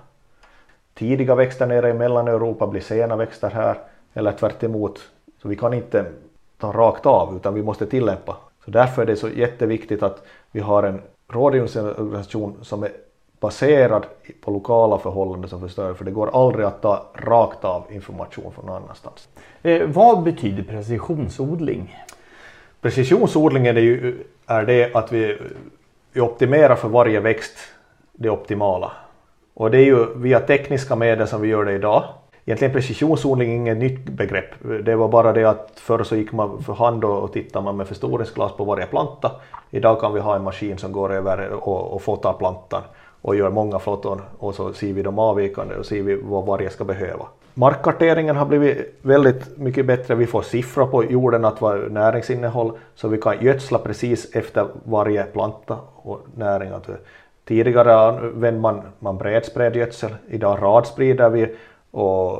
[0.94, 3.78] Tidiga växter nere i Mellaneuropa blir sena växter här
[4.14, 5.00] eller tvärt emot.
[5.42, 6.04] Så vi kan inte
[6.58, 8.36] ta rakt av utan vi måste tillämpa.
[8.64, 12.90] Så därför är det så jätteviktigt att vi har en rådgivningsorganisation som är
[13.40, 14.06] baserad
[14.40, 18.66] på lokala förhållanden som förstör för det går aldrig att ta rakt av information från
[18.66, 19.28] någon annanstans.
[19.62, 21.96] Eh, vad betyder precisionsodling?
[22.80, 25.38] Precisionsodlingen är, ju, är det att vi,
[26.12, 27.58] vi optimerar för varje växt
[28.12, 28.92] det optimala.
[29.54, 32.04] Och det är ju via tekniska medel som vi gör det idag.
[32.48, 34.54] Egentligen precisionsodling är inget nytt begrepp.
[34.84, 37.88] Det var bara det att förr så gick man för hand och tittade man med
[37.88, 39.30] förstoringsglas på varje planta.
[39.70, 42.82] Idag kan vi ha en maskin som går över och, och fotar plantan
[43.22, 46.70] och gör många foton och så ser vi de avvikande och ser vi vad varje
[46.70, 47.26] ska behöva.
[47.54, 50.14] Markkarteringen har blivit väldigt mycket bättre.
[50.14, 55.24] Vi får siffror på jorden att vad näringsinnehåll så vi kan gödsla precis efter varje
[55.24, 56.70] planta och näring.
[57.44, 61.56] Tidigare använde man, man bredspred gödsel, idag radsprider vi
[61.90, 62.34] och,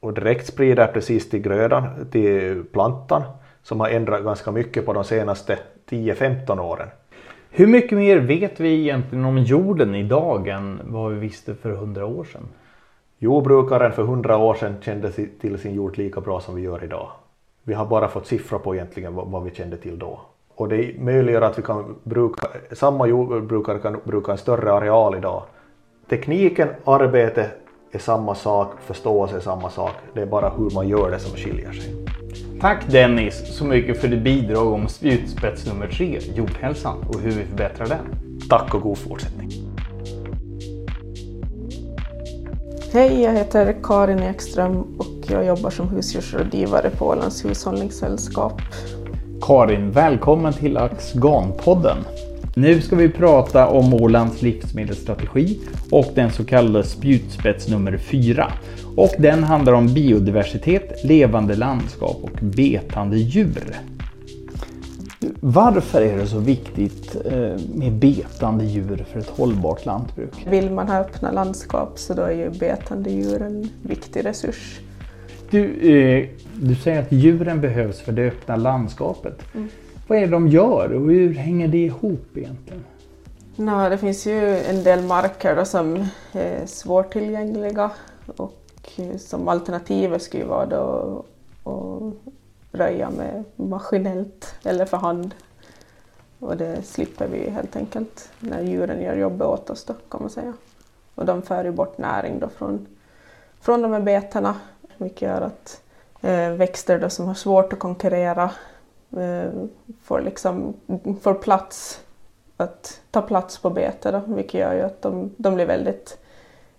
[0.00, 3.22] och direkt sprider precis till grödan, till plantan
[3.62, 5.58] som har ändrat ganska mycket på de senaste
[5.88, 6.88] 10-15 åren.
[7.50, 12.06] Hur mycket mer vet vi egentligen om jorden idag än vad vi visste för 100
[12.06, 12.48] år sedan?
[13.18, 17.10] Jordbrukaren för 100 år sedan kände till sin jord lika bra som vi gör idag.
[17.62, 20.20] Vi har bara fått siffror på egentligen vad vi kände till då.
[20.54, 25.42] Och det möjliggör att vi kan bruka, samma jordbrukare kan bruka en större areal idag.
[26.08, 27.50] Tekniken, arbete
[27.94, 29.92] är samma sak, förståelse är samma sak.
[30.14, 31.94] Det är bara hur man gör det som skiljer sig.
[32.60, 37.44] Tack Dennis så mycket för ditt bidrag om spjutspets nummer tre, jordhälsan och hur vi
[37.44, 38.38] förbättrar den.
[38.50, 39.50] Tack och god fortsättning.
[42.92, 48.60] Hej, jag heter Karin Ekström och jag jobbar som husdjursrådgivare på Ålands hushållningssällskap.
[49.42, 51.96] Karin, välkommen till Axganpodden.
[52.56, 55.58] Nu ska vi prata om Ålands livsmedelsstrategi
[55.90, 58.52] och den så kallade spjutspets nummer 4.
[58.96, 63.76] Och den handlar om biodiversitet, levande landskap och betande djur.
[65.40, 70.46] Varför är det så viktigt eh, med betande djur för ett hållbart lantbruk?
[70.50, 74.80] Vill man ha öppna landskap så då är ju betande djur en viktig resurs.
[75.50, 79.42] Du, eh, du säger att djuren behövs för det öppna landskapet.
[79.54, 79.68] Mm.
[80.06, 82.84] Vad är det de gör och hur hänger det ihop egentligen?
[83.56, 87.90] No, det finns ju en del marker då som är svårtillgängliga
[88.36, 91.24] och eh, som alternativet skulle vara då
[91.64, 92.32] att
[92.72, 95.34] röja med maskinellt eller för hand.
[96.38, 100.30] Och det slipper vi helt enkelt när djuren gör jobbet åt oss då kan man
[100.30, 100.52] säga.
[101.14, 102.86] Och de för ju bort näring då från,
[103.60, 104.54] från de här betena
[104.96, 105.82] vilket gör att
[106.20, 108.50] eh, växter då som har svårt att konkurrera
[110.02, 110.74] får, liksom,
[111.22, 112.00] får plats
[112.56, 116.18] att ta plats på bete då, vilket gör ju att de, de blir väldigt,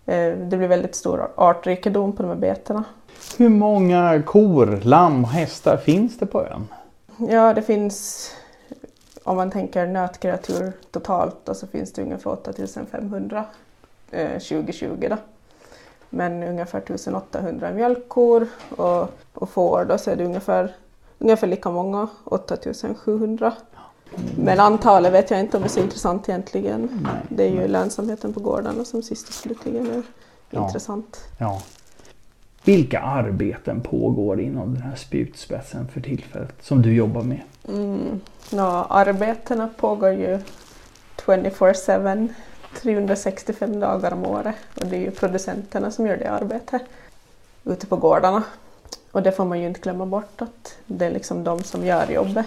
[0.05, 2.83] eh, det blir väldigt stor artrikedom på de här betena.
[3.37, 6.67] Hur många kor, lamm och hästar finns det på ön?
[7.17, 8.29] Ja, det finns,
[9.23, 13.45] om man tänker nötkreatur totalt, då, så finns det ungefär 8500
[14.11, 15.07] eh, 2020.
[15.09, 15.17] Då.
[16.09, 20.75] Men ungefär 1800 mjölkkor och, och får då så är det ungefär,
[21.19, 23.53] ungefär lika många, 8700.
[24.37, 26.99] Men antalet vet jag inte om det är så intressant egentligen.
[27.03, 27.21] Nej.
[27.29, 30.03] Det är ju lönsamheten på gårdarna som sist och slutligen är
[30.49, 30.65] ja.
[30.65, 31.23] intressant.
[31.39, 31.61] Ja.
[32.63, 37.41] Vilka arbeten pågår inom den här spjutspetsen för tillfället som du jobbar med?
[37.67, 38.21] Mm.
[38.49, 40.39] Ja, arbetena pågår ju
[41.17, 42.29] 24-7,
[42.81, 46.81] 365 dagar om året och det är ju producenterna som gör det arbetet
[47.63, 48.43] ute på gårdarna.
[49.15, 52.11] Och det får man ju inte glömma bort att det är liksom de som gör
[52.11, 52.45] jobbet.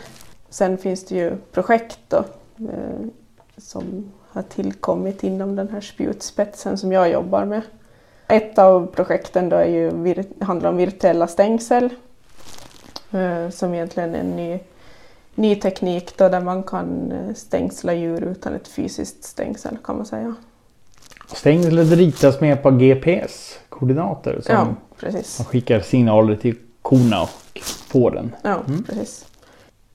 [0.48, 2.16] Sen finns det ju projekt då,
[2.58, 3.06] eh,
[3.56, 7.62] som har tillkommit inom den här spjutspetsen som jag jobbar med.
[8.26, 11.90] Ett av projekten då är ju, handlar om virtuella stängsel
[13.10, 14.58] eh, som egentligen är en ny,
[15.34, 20.06] ny teknik då där man kan eh, stängsla djur utan ett fysiskt stängsel kan man
[20.06, 20.34] säga.
[21.34, 25.38] Stängslet ritas med hjälp av GPS-koordinater som Ja, precis.
[25.38, 28.34] man skickar signaler till korna och fåren.
[28.42, 29.26] Ja, precis.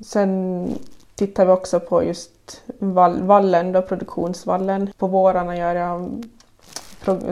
[0.05, 0.69] Sen
[1.15, 4.89] tittar vi också på just vall, vallen, då, produktionsvallen.
[4.97, 6.23] På vårarna gör jag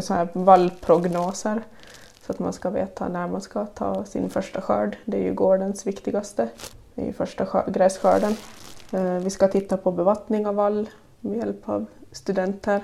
[0.04, 1.62] så här vallprognoser
[2.26, 4.98] så att man ska veta när man ska ta sin första skörd.
[5.06, 6.50] Det är ju gårdens viktigaste.
[6.96, 8.36] Det är ju första skör, grässkörden.
[8.92, 12.82] Eh, Vi ska titta på bevattning av vall med hjälp av studenter.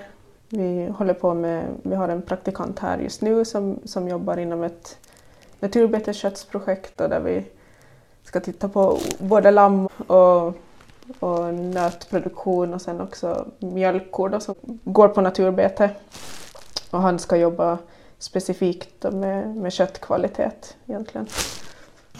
[0.50, 4.64] Vi håller på med, vi har en praktikant här just nu som, som jobbar inom
[4.64, 4.98] ett
[5.60, 7.46] naturbetesköttsprojekt där vi
[8.24, 10.48] ska titta på både lamm och,
[11.20, 15.90] och nötproduktion och sen också mjölkkor då, som går på naturbete.
[16.92, 17.78] Och han ska jobba
[18.20, 21.28] specifikt med, med köttkvalitet egentligen.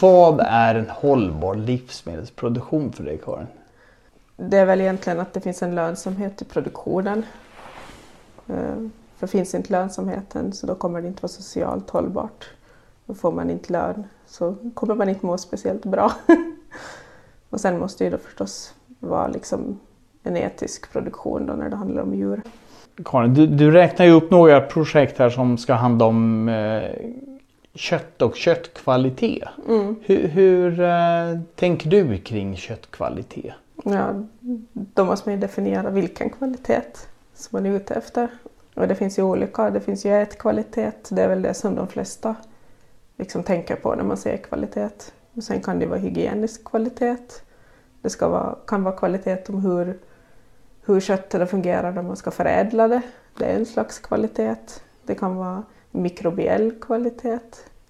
[0.00, 3.46] Vad är en hållbar livsmedelsproduktion för dig Karin?
[4.36, 7.22] Det är väl egentligen att det finns en lönsamhet i produktionen.
[8.48, 12.50] Eh, För finns inte lönsamheten så då kommer det inte vara socialt hållbart.
[13.06, 16.12] Då får man inte lön så kommer man inte må speciellt bra.
[17.50, 19.80] Och sen måste det då förstås vara liksom
[20.22, 22.42] en etisk produktion då när det handlar om djur.
[23.04, 26.82] Karin, du, du räknar ju upp några projekt här som ska handla om eh,
[27.74, 29.48] kött och köttkvalitet.
[29.68, 29.96] Mm.
[30.02, 33.54] Hur, hur eh, tänker du kring köttkvalitet?
[33.84, 34.24] Ja,
[34.72, 36.82] då måste man ju definiera vilken kvalitet
[37.38, 38.28] som man är ute efter.
[38.74, 41.88] Och det finns ju olika, det finns ju ätkvalitet, det är väl det som de
[41.88, 42.36] flesta
[43.16, 44.90] liksom tänker på när man säger kvalitet.
[45.34, 47.16] Och sen kan det vara hygienisk kvalitet.
[48.02, 49.98] Det ska vara, kan vara kvalitet om hur,
[50.86, 53.02] hur köttet fungerar när man ska förädla det.
[53.38, 54.56] Det är en slags kvalitet.
[55.04, 57.40] Det kan vara mikrobiell kvalitet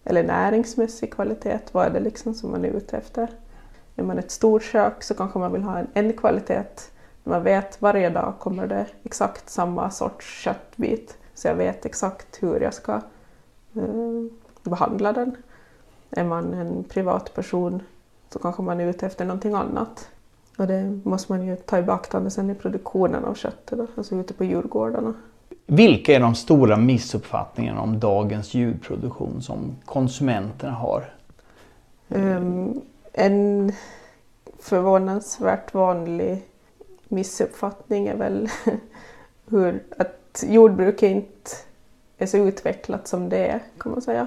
[0.05, 1.61] eller näringsmässig kvalitet.
[1.73, 3.29] Vad är det liksom som man är ute efter?
[3.97, 6.65] Är man ett stort kök så kanske man vill ha en, en kvalitet.
[7.29, 11.17] Man vet varje dag kommer det exakt samma sorts köttbit.
[11.35, 12.93] Så jag vet exakt hur jag ska
[13.75, 14.25] eh,
[14.63, 15.37] behandla den.
[16.11, 17.83] Är man en privatperson
[18.33, 20.09] så kanske man är ute efter någonting annat.
[20.59, 24.35] Och det måste man ju ta i beaktande sen i produktionen av köttet, alltså ute
[24.35, 25.15] på djurgårdarna.
[25.67, 31.15] Vilka är de stora missuppfattningarna om dagens djurproduktion som konsumenterna har?
[32.09, 32.81] Um,
[33.13, 33.73] en
[34.59, 36.43] förvånansvärt vanlig
[37.09, 38.49] missuppfattning är väl
[39.51, 41.51] hur att jordbruk inte
[42.19, 44.27] är så utvecklat som det är, kan man säga.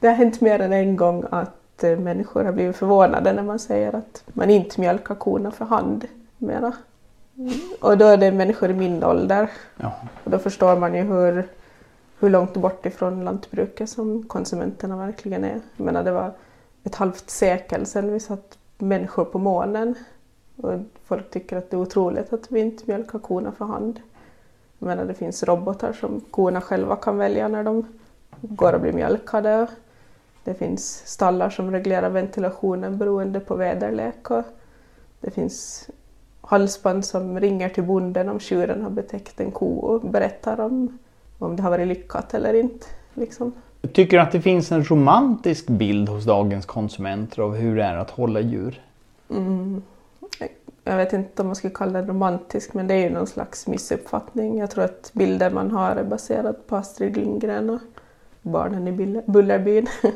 [0.00, 3.58] Det har hänt mer än en gång att eh, människor har blivit förvånade när man
[3.58, 6.04] säger att man inte mjölkar korna för hand
[6.38, 6.72] mera.
[7.80, 9.50] Och då är det människor i min ålder.
[9.76, 9.92] Ja.
[10.24, 11.48] Och då förstår man ju hur,
[12.18, 15.60] hur långt bort ifrån lantbruket som konsumenterna verkligen är.
[15.76, 16.32] Jag menar, det var
[16.84, 19.94] ett halvt sekel sedan vi satt människor på månen.
[20.56, 20.72] Och
[21.04, 24.00] folk tycker att det är otroligt att vi inte mjölkar korna för hand.
[24.78, 27.86] Jag menar, det finns robotar som korna själva kan välja när de
[28.40, 29.66] går och blir mjölkade.
[30.44, 34.30] Det finns stallar som reglerar ventilationen beroende på väderlek.
[34.30, 34.44] Och
[35.20, 35.88] det finns
[36.40, 40.98] halsband som ringer till bonden om tjuren har betäckt en ko och berättar om,
[41.38, 42.86] om det har varit lyckat eller inte.
[43.14, 43.52] Liksom.
[43.92, 47.96] Tycker du att det finns en romantisk bild hos dagens konsumenter av hur det är
[47.96, 48.80] att hålla djur?
[49.30, 49.82] Mm.
[50.88, 53.66] Jag vet inte om man skulle kalla det romantisk men det är ju någon slags
[53.66, 54.58] missuppfattning.
[54.58, 57.80] Jag tror att bilder man har är baserad på Astrid Lindgren och
[58.42, 59.86] barnen i Bullerbyn.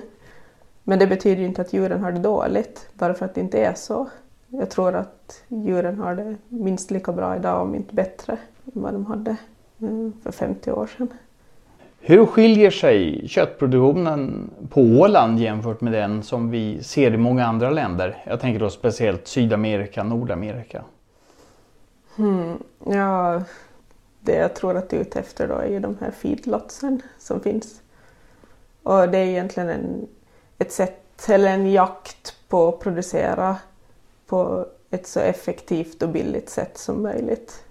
[0.84, 3.64] Men det betyder ju inte att djuren har det dåligt bara för att det inte
[3.64, 4.08] är så.
[4.48, 8.32] Jag tror att djuren har det minst lika bra idag om inte bättre
[8.64, 9.30] än vad de hade
[9.78, 11.08] eh, för 50 år sedan.
[12.02, 17.70] Hur skiljer sig köttproduktionen på Åland jämfört med den som vi ser i många andra
[17.70, 18.22] länder?
[18.26, 20.84] Jag tänker då speciellt Sydamerika, Nordamerika.
[22.16, 22.58] Hmm.
[22.86, 23.42] Ja,
[24.20, 27.40] det jag tror att du är ute efter då är ju de här feedlotsen som
[27.40, 27.82] finns.
[28.82, 30.08] Och det är egentligen en,
[30.58, 33.56] ett sätt, eller en jakt på att producera
[34.26, 37.64] på ett så effektivt och billigt sätt som möjligt.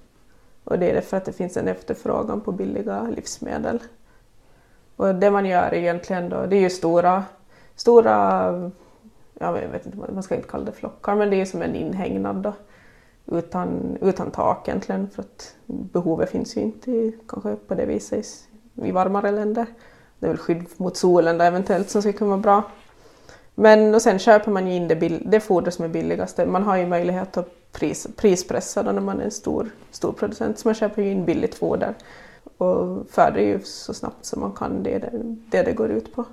[0.63, 3.80] Och det är därför att det finns en efterfrågan på billiga livsmedel.
[5.00, 7.24] Och det man gör egentligen då, det är ju stora,
[7.76, 8.12] stora,
[9.39, 11.62] ja, jag vet inte, man ska inte kalla det flockar, men det är ju som
[11.62, 12.54] en inhägnad då.
[13.38, 18.26] Utan, utan tak egentligen, för att behovet finns ju inte i, kanske på det viset
[18.76, 19.66] i, varmare länder.
[20.20, 22.64] Det är väl skydd mot solen där eventuellt som ska kunna vara bra.
[23.56, 26.45] Men och sen köper man ju in det, bill- det foder som är billigaste.
[26.45, 30.60] Man har ju möjlighet att pris, prispressa då när man är en stor, stor producent.
[30.60, 31.93] Så man köper ju in billigt foder
[32.60, 34.84] och föder ju så snabbt som man kan.
[34.84, 35.12] Det är det
[35.51, 36.26] det, det går ut på.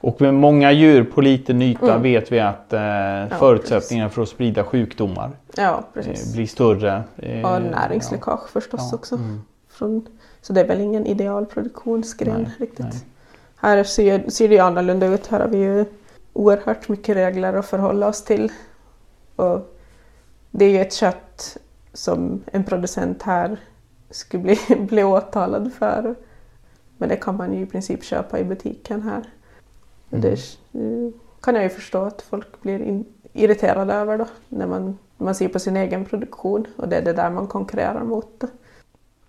[0.00, 2.02] Och med många djur på liten yta Mm.
[2.02, 6.34] vet vi att eh, förutsättningarna för att sprida sjukdomar Ja, eh, precis.
[6.34, 7.02] blir större.
[7.16, 9.14] Eh, Och näringsläckage förstås Ja, också.
[9.14, 9.40] mm.
[9.68, 10.06] Från,
[10.40, 12.78] så det är väl ingen idealproduktionsgren Nej, riktigt.
[12.78, 13.00] nej.
[13.56, 15.26] Här ser, ser det ju annorlunda ut.
[15.26, 15.84] Här har vi ju
[16.32, 18.52] oerhört mycket regler att förhålla oss till.
[19.36, 19.76] Och
[20.50, 21.56] det är ju ett kött
[21.92, 23.56] som en producent här
[24.14, 24.58] skulle bli,
[24.88, 26.14] bli åtalad för.
[26.98, 29.22] Men det kan man ju i princip köpa i butiken här.
[30.10, 30.38] Och Det
[31.40, 35.48] kan jag ju förstå att folk blir in, irriterade över då, när man, man ser
[35.48, 38.44] på sin egen produktion och det är det där man konkurrerar mot.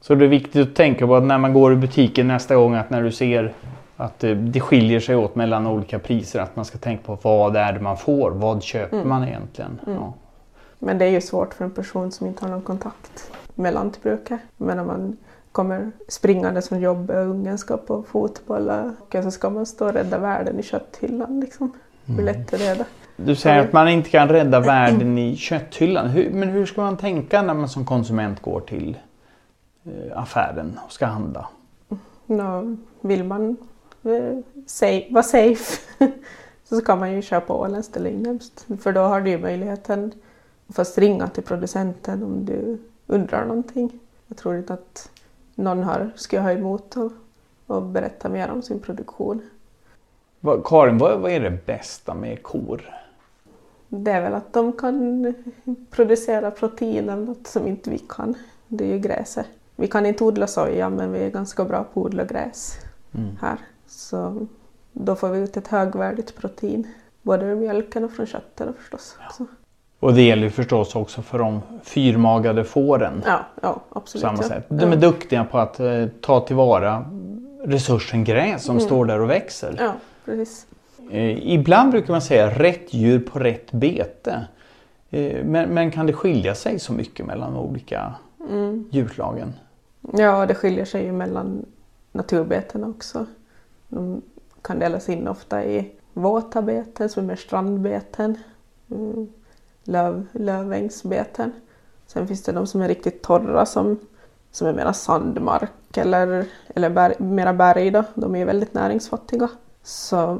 [0.01, 2.73] Så det är viktigt att tänka på att när man går i butiken nästa gång
[2.75, 3.53] att när du ser
[3.97, 7.73] att det skiljer sig åt mellan olika priser att man ska tänka på vad är
[7.73, 8.31] det man får.
[8.31, 9.09] Vad köper Mm.
[9.09, 9.79] man egentligen?
[9.85, 10.13] Ja.
[10.79, 14.39] Men det är ju svårt för en person som inte har någon kontakt med lantbrukare.
[14.57, 15.17] Men när man
[15.51, 19.93] kommer springande från jobbet och ungen ska på fotboll och så ska man stå och
[19.93, 21.39] rädda världen i kötthyllan.
[21.39, 21.73] Liksom.
[22.05, 22.83] Hur lätt är det då?
[23.17, 26.09] Du säger att man inte kan rädda världen i kötthyllan.
[26.09, 28.97] Hur, men hur ska man tänka när man som konsument går till
[29.83, 31.47] eh, affären och ska handla?
[32.25, 33.57] Nå, vill man
[34.03, 35.81] eh, vara safe
[36.63, 38.67] så ska man ju köpa åländskt eller inhemskt.
[38.81, 40.11] För då har du ju möjligheten
[40.67, 42.77] att fast ringa till producenten om du
[43.07, 43.99] undrar någonting.
[44.27, 45.09] Jag tror inte att
[45.55, 47.11] någon har, ha emot och,
[47.67, 49.41] och berätta mer om sin produktion.
[50.39, 52.81] Vad, Karin, vad, vad är det bästa med kor?
[53.87, 55.33] Det är väl att de kan
[55.89, 58.35] producera protein eller något som inte vi kan.
[58.67, 59.47] Det är ju gräset.
[59.75, 62.77] Vi kan inte odla soja men vi är ganska bra på att odla gräs
[63.41, 63.57] här.
[63.87, 64.47] Så
[64.93, 66.87] då får vi ut ett högvärdigt protein.
[67.21, 69.17] Både ur mjölken och från köttet förstås.
[69.31, 69.45] Så,
[69.99, 73.23] Och det gäller ju förstås också för de fyrmagade fåren.
[73.25, 74.21] ja, ja, på absolut.
[74.21, 74.47] samma ja.
[74.47, 74.65] sätt.
[74.69, 77.05] De är duktiga på att eh, ta tillvara
[77.63, 78.85] resursen gräs som Mm.
[78.85, 79.75] står där och växer.
[79.79, 79.93] Ja,
[80.25, 80.67] precis.
[81.11, 84.45] Eh, ibland brukar man säga rätt djur på rätt bete.
[85.09, 88.13] Eh, men, men kan det skilja sig så mycket mellan olika
[88.49, 88.85] Mm.
[88.91, 89.53] djurslagen?
[90.13, 91.65] Ja, det skiljer sig ju mellan
[92.11, 93.25] naturbetena också.
[93.89, 94.21] De
[94.61, 98.37] kan delas in ofta i våta beten som är mer strandbeten,
[98.91, 99.27] mm,
[99.85, 101.51] löv, lövängsbeten.
[102.07, 103.99] Sen finns det de som är riktigt torra som,
[104.51, 107.91] som är mera sandmark eller, eller berg, mera berg.
[107.91, 108.03] Då.
[108.13, 109.49] De är väldigt näringsfattiga.
[109.83, 110.39] Så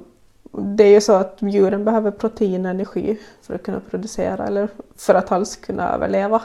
[0.52, 4.70] det är ju så att djuren behöver protein och energi för att kunna producera eller
[4.96, 6.42] för att alls kunna överleva.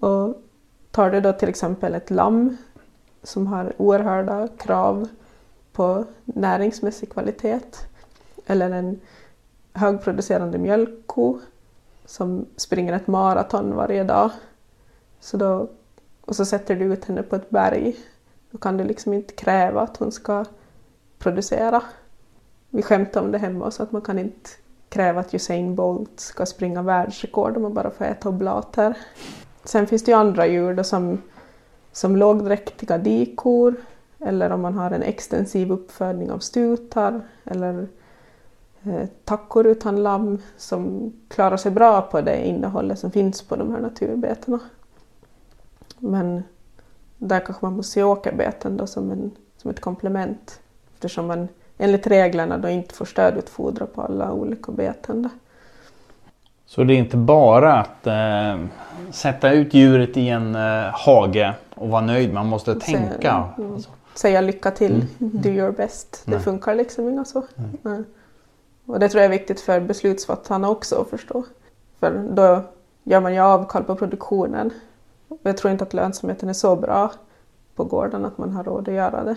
[0.00, 0.42] Och
[0.90, 2.56] tar du då till exempel ett lamm
[3.22, 5.08] som har oerhörda krav
[5.72, 7.60] på näringsmässig kvalitet
[8.46, 9.00] eller en
[9.72, 11.40] högproducerande mjölkko
[12.06, 14.30] som springer ett maraton varje dag
[15.20, 15.68] så då,
[16.20, 17.96] och så sätter du ut henne på ett berg
[18.50, 20.44] då kan du liksom inte kräva att hon ska
[21.18, 21.82] producera.
[22.70, 24.50] Vi skämtar om det hemma så att man kan inte
[24.88, 28.98] kräva att Usain Bolt ska springa världsrekord om man bara får äta oblater.
[29.64, 31.22] Sen finns det ju andra djur då som,
[31.92, 33.74] som lågdräktiga dikor
[34.18, 37.88] eller om man har en extensiv uppfödning av stutar eller
[39.24, 43.80] tackor utan lamm som klarar sig bra på det innehållet som finns på de här
[43.80, 44.60] naturbetena.
[45.98, 46.42] Men
[47.18, 50.60] där kanske man måste se åkerbeten då som, en, som ett komplement
[50.94, 55.22] eftersom man enligt reglerna då inte får stödutfodra på alla olika beten.
[55.22, 55.28] Då.
[56.66, 58.58] Så det är inte bara att eh,
[59.10, 62.34] sätta ut djuret i en eh, hage och vara nöjd.
[62.34, 63.44] Man måste tänka.
[63.58, 63.72] mm.
[63.74, 65.40] Alltså, säga lycka till, Mm.
[65.42, 66.22] do your best.
[66.24, 66.40] Det Nej.
[66.40, 67.42] funkar liksom inte så.
[67.82, 68.02] Nej.
[68.86, 71.44] Och det tror jag är viktigt för beslutsfattarna också att förstå.
[72.00, 72.62] För då
[73.04, 74.70] gör man ju avkall på produktionen.
[75.28, 77.12] Och jag tror inte att lönsamheten är så bra
[77.74, 79.36] på gården att man har råd att göra det.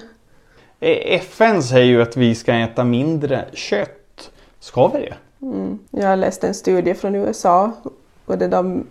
[0.79, 4.31] eh, FN säger ju att vi ska äta mindre kött.
[4.59, 5.15] Ska vi det?
[5.45, 5.79] Mm.
[5.89, 7.71] Jag läste en studie från USA
[8.25, 8.85] och där de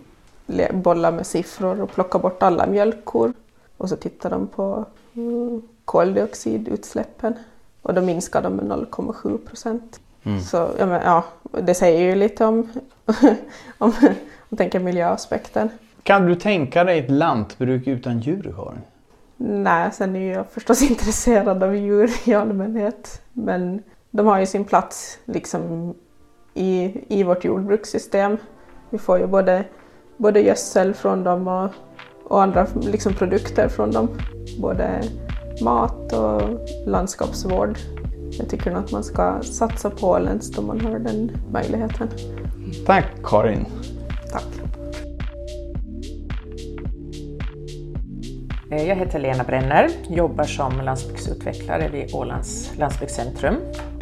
[0.71, 3.33] bollar med siffror och plockar bort alla mjölkkor.
[3.77, 7.33] Och så tittar de på mm, koldioxidutsläppen
[7.81, 9.99] och då minskar de med 0,7 procent.
[10.23, 10.41] Mm.
[10.41, 11.25] Så ja, men, ja,
[11.61, 12.69] det säger ju lite om,
[13.77, 13.93] om,
[14.49, 15.69] om tänker miljöaspekten.
[16.03, 18.81] Kan du tänka dig ett lantbruk utan djur, Karin?
[19.37, 23.21] Nej, sen är jag förstås intresserad av djur i allmänhet.
[23.33, 25.93] Men de har ju sin plats liksom
[26.53, 28.37] i, i vårt jordbrukssystem.
[28.89, 29.63] Vi får ju både,
[30.17, 31.71] både gödsel från dem och,
[32.23, 34.09] och andra liksom produkter från dem.
[34.61, 35.01] Både
[35.61, 36.41] mat och
[36.85, 37.77] landskapsvård.
[38.37, 42.07] Jag tycker nog att man ska satsa på åländskt om man har den möjligheten.
[42.85, 43.65] Tack Karin.
[44.31, 44.43] Tack.
[48.71, 53.55] Eh, Jag heter Lena Brenner, jobbar som landsbygdsutvecklare vid Ålands landsbygdscentrum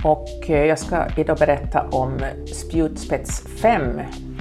[0.03, 2.17] Och eh, jag ska idag berätta om
[2.53, 3.81] spjutspets 5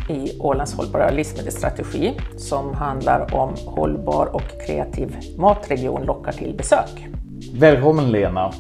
[0.09, 7.07] i Ålands hållbara livsmedelsstrategi som handlar om hållbar och kreativ matregion lockar till besök.
[7.59, 8.53] Välkommen Lena!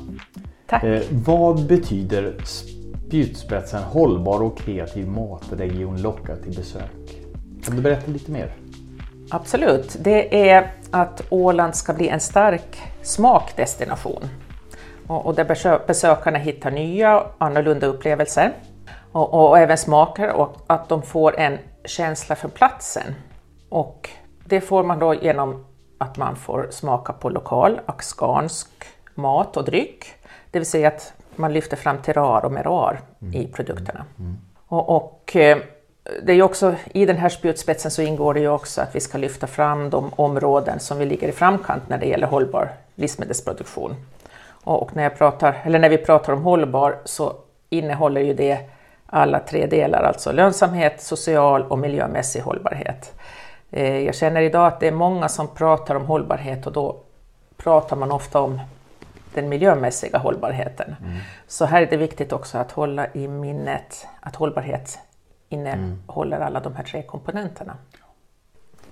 [0.67, 0.85] Tack!
[0.85, 7.23] Eh, vad betyder spjutspetsen hållbar och kreativ matregion lockar till besök?
[7.64, 8.55] Kan du berätta lite mer?
[9.31, 14.29] Absolut, det är att Åland ska bli en stark smakdestination
[15.07, 18.53] och, och där besökarna hittar nya annorlunda upplevelser
[19.12, 23.14] och, och, även smaker och att de får en känsla för platsen.
[23.69, 24.11] Och
[24.45, 25.67] det får man då genom
[25.99, 28.69] att man får smaka på lokal afghansk
[29.14, 30.05] mat och dryck,
[30.57, 33.35] det vill säga att man lyfter fram terroir och meroir mm.
[33.35, 34.05] i produkterna.
[34.19, 34.37] Mm.
[34.67, 35.59] Och, och, eh,
[36.23, 39.19] det är också, I den här spjutspetsen så ingår det ju också att vi ska
[39.19, 43.95] lyfta fram de områden som vi ligger i framkant när det gäller hållbar livsmedelsproduktion.
[44.49, 47.33] Och när, jag pratar, eller när vi pratar om hållbar så
[47.71, 48.59] innehåller ju det
[49.07, 53.15] alla tre delar, alltså lönsamhet, social och miljömässig hållbarhet.
[53.71, 56.97] Eh, jag känner idag att det är många som pratar om hållbarhet och då
[57.57, 58.61] pratar man ofta om
[59.37, 60.97] den miljömässiga hållbarheten.
[61.01, 61.16] Mm.
[61.47, 64.99] Så här är det viktigt också att hålla i minnet att hållbarhet
[65.49, 67.76] innehåller alla de här tre komponenterna.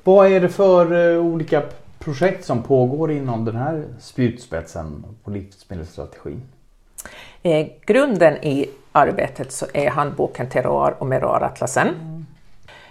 [0.04, 1.62] Vad är det för uh, olika
[1.98, 6.42] projekt som pågår inom den här spjutspetsen på livsmedelsstrategin?
[7.42, 11.88] Eh, grunden i arbetet så är handboken Terroir och Meroir-atlasen.
[11.88, 12.24] Mm.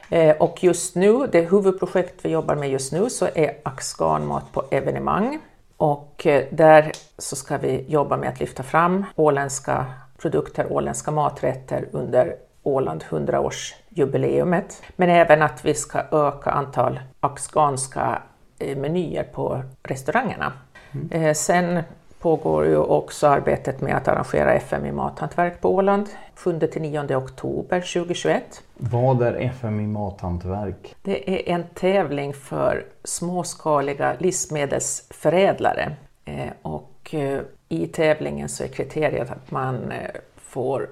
[0.10, 4.64] Eh, och just nu, det huvudprojekt vi jobbar med just nu, så är Axganmat på
[4.72, 5.40] evenemang.
[5.84, 9.86] Och eh, där så ska vi jobba med att lyfta fram åländska
[10.18, 14.84] produkter, åländska maträtter under Åland 100-årsjubileumet.
[14.96, 18.22] Men även att vi ska öka antal afghanska
[18.64, 20.54] Eh, menyer på restaurangerna.
[20.92, 21.36] Mm.
[21.36, 21.84] Sen
[22.24, 28.64] pågår ju också arbetet med att arrangera FM i mathantverk på Åland 7-9 oktober 2021.
[28.78, 30.96] Vad är FM i mathantverk?
[31.02, 35.96] Det är en tävling för småskaliga livsmedelsförädlare
[36.26, 37.16] eh, och
[37.70, 39.94] i tävlingen så är kriteriet att man
[40.38, 40.90] får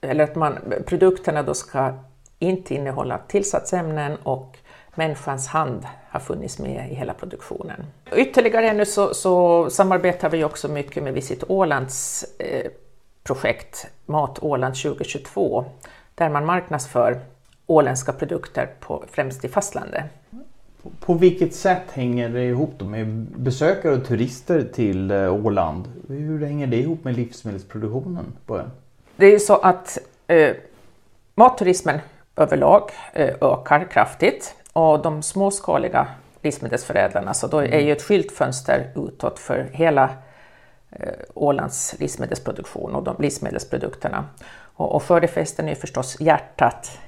[0.00, 1.92] eller att man, produkterna då ska
[2.38, 4.58] inte innehålla tillsatsämnen och
[4.98, 7.84] människans hand har funnits med i hela produktionen.
[8.16, 12.70] Ytterligare nu så, så samarbetar vi också mycket med Visit Ålands eh,
[13.22, 15.64] projekt Mat Åland 2022
[16.14, 17.20] där man marknadsför
[17.66, 20.04] åländska produkter på, främst i fastlandet.
[21.00, 25.88] På, vilket sätt hänger det ihop då med besökare och turister till eh, Åland?
[26.08, 28.24] Hur hänger det ihop med livsmedelsproduktionen?
[28.46, 28.60] På
[29.16, 30.56] Det är så att eh,
[31.34, 31.98] matturismen
[32.36, 36.06] överlag eh, ökar kraftigt och de småskaliga
[36.42, 40.10] livsmedelsförädlarna, så då är ju ett skyltfönster utåt för hela
[40.90, 44.24] eh, Ålands livsmedelsproduktion och de livsmedelsprodukterna.
[44.76, 46.98] Och, och skördefesten är ju förstås hjärtat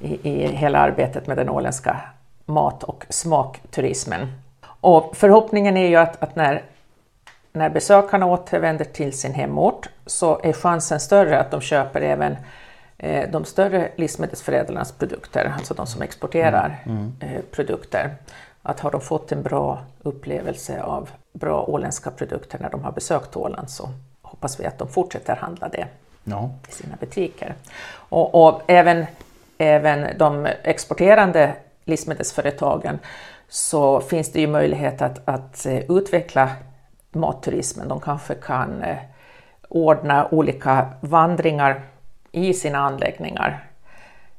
[0.00, 2.00] i, i hela arbetet med den åländska
[2.44, 4.32] mat och smakturismen.
[4.80, 6.62] Och förhoppningen är ju att, att när,
[7.52, 12.36] när besökarna återvänder till sin hemort så är chansen större att de köper även
[13.32, 17.12] de större livsmedelsförädlarnas produkter, alltså de som exporterar mm.
[17.20, 17.42] Mm.
[17.50, 18.14] produkter,
[18.62, 23.36] att har de fått en bra upplevelse av bra åländska produkter när de har besökt
[23.36, 23.88] Åland så
[24.22, 25.86] hoppas vi att de fortsätter handla det
[26.24, 26.50] ja.
[26.68, 27.54] i sina butiker.
[27.88, 29.06] Och, och, även,
[29.58, 32.98] även de exporterande livsmedelsföretagen
[33.48, 36.50] så finns det ju möjlighet att, att eh, utveckla
[37.12, 37.88] matturismen.
[37.88, 38.84] De kanske kan
[39.68, 41.82] ordna olika vandringar
[42.36, 43.64] i sina anläggningar.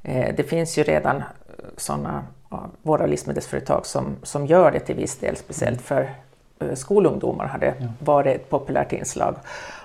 [0.04, 1.24] Eh, det finns ju redan
[1.78, 2.24] sådana
[2.82, 6.10] våra livsmedelsföretag som, som gör det till viss del, speciellt för
[6.60, 9.36] eh, skolungdomar har det varit ett populärt inslag.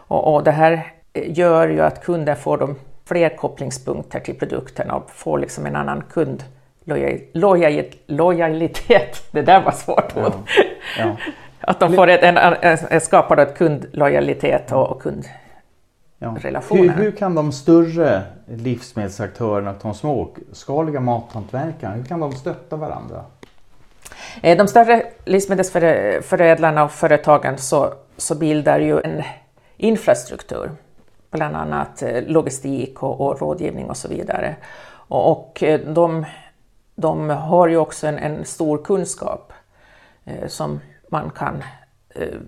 [0.08, 5.10] Och, och det här gör ju att kunden får de fler kopplingspunkter till produkterna och
[5.10, 6.44] får liksom en annan kund
[8.06, 9.22] lojalitet.
[9.32, 10.32] Det där var svårt ord.
[10.98, 11.04] Ja.
[11.04, 11.16] Ja.
[11.60, 12.36] Att de får ett, en,
[12.90, 15.24] en, skapar ett kundlojalitet och, och kund,
[16.22, 16.36] Ja.
[16.70, 23.24] Hur, hur, kan de större livsmedelsaktörerna och de småskaliga mathantverkarna, hur kan de stötta varandra?
[24.42, 29.22] Eh, de större livsmedelsförädlarna och företagen så, så bildar ju en
[29.76, 30.70] infrastruktur,
[31.30, 34.56] bland annat eh, logistik och, och rådgivning och så vidare.
[34.88, 36.24] Och, och eh, de,
[36.94, 39.52] de, har ju också en, en stor kunskap
[40.24, 41.62] eh, som man kan
[42.14, 42.38] eh,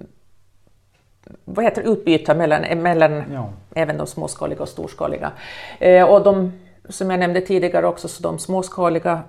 [1.45, 3.53] vad heter utbyta mellan, mellan ja.
[3.75, 5.33] Även de småskaliga och storskaliga.
[5.79, 6.53] Eh, och de,
[6.89, 9.23] som jag nämnde tidigare också, så de småskaliga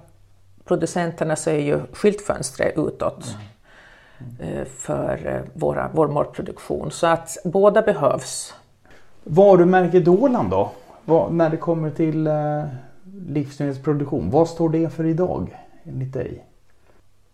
[0.65, 4.51] producenterna så är ju skyltfönstret utåt mm.
[4.53, 4.65] Mm.
[4.65, 6.91] För eh, våra, vår matproduktion.
[6.91, 8.53] Så att båda behövs.
[9.23, 10.71] Varumärket Åland då?
[11.05, 12.63] Vad, när det kommer till eh,
[13.27, 16.45] livsmedelsproduktion, vad står det för idag enligt dig?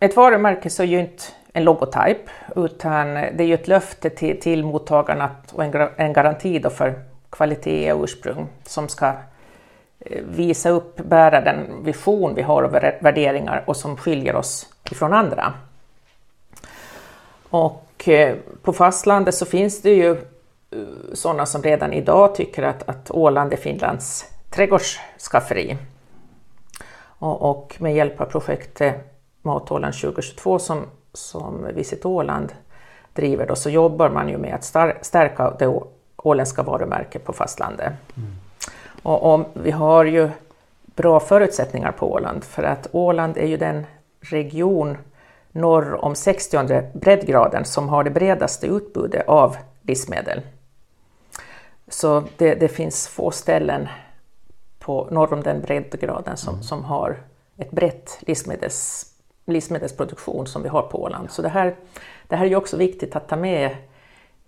[0.00, 1.22] Ett varumärke så är ju inte
[1.52, 6.58] en logotyp utan det är ju ett löfte till, till mottagarna och en, en garanti
[6.58, 6.94] då för
[7.30, 9.06] kvalitet och ursprung som ska
[9.98, 15.12] eh, visa upp, bära den vision vi har och värderingar och som skiljer oss ifrån
[15.12, 15.52] andra.
[17.50, 20.18] Och eh, på fastlandet så finns det ju eh,
[21.12, 25.76] sådana som redan idag tycker att, att Åland är Finlands trädgårdsskafferi.
[27.02, 28.94] Och, och med hjälp av projektet
[29.42, 32.52] Matåland 2022 som, som Visit Åland
[33.12, 34.64] driver då, så jobbar man ju med att
[35.04, 35.80] stärka det
[36.16, 37.92] åländska varumärket på fastlandet.
[38.16, 38.30] Mm.
[39.02, 40.30] Och, och, vi har ju
[40.84, 43.86] bra förutsättningar på Åland för att Åland är ju den
[44.20, 44.98] region
[45.52, 50.40] norr om 60 breddgraden som har det bredaste utbudet av livsmedel.
[51.88, 53.88] Så det, det finns få ställen
[54.78, 56.62] på norr om den breddgraden som, mm.
[56.62, 57.16] som har
[57.56, 59.11] ett brett livsmedels,
[59.46, 61.30] livsmedelsproduktion som vi har på Åland.
[61.30, 61.74] Så det här,
[62.28, 63.76] det här är ju också viktigt att ta med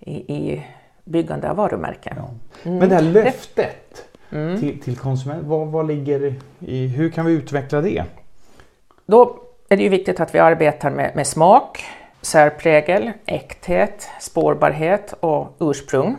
[0.00, 0.66] i, i
[1.04, 2.16] byggande av varumärken.
[2.16, 2.30] Ja.
[2.62, 2.78] Mm.
[2.78, 4.60] Men det här löftet mm.
[4.60, 8.04] till, till konsument, vad, vad ligger i, hur kan vi utveckla det?
[9.06, 9.38] Då
[9.68, 11.84] är det ju viktigt att vi arbetar med, med smak,
[12.22, 16.16] särprägel, äkthet, spårbarhet och ursprung.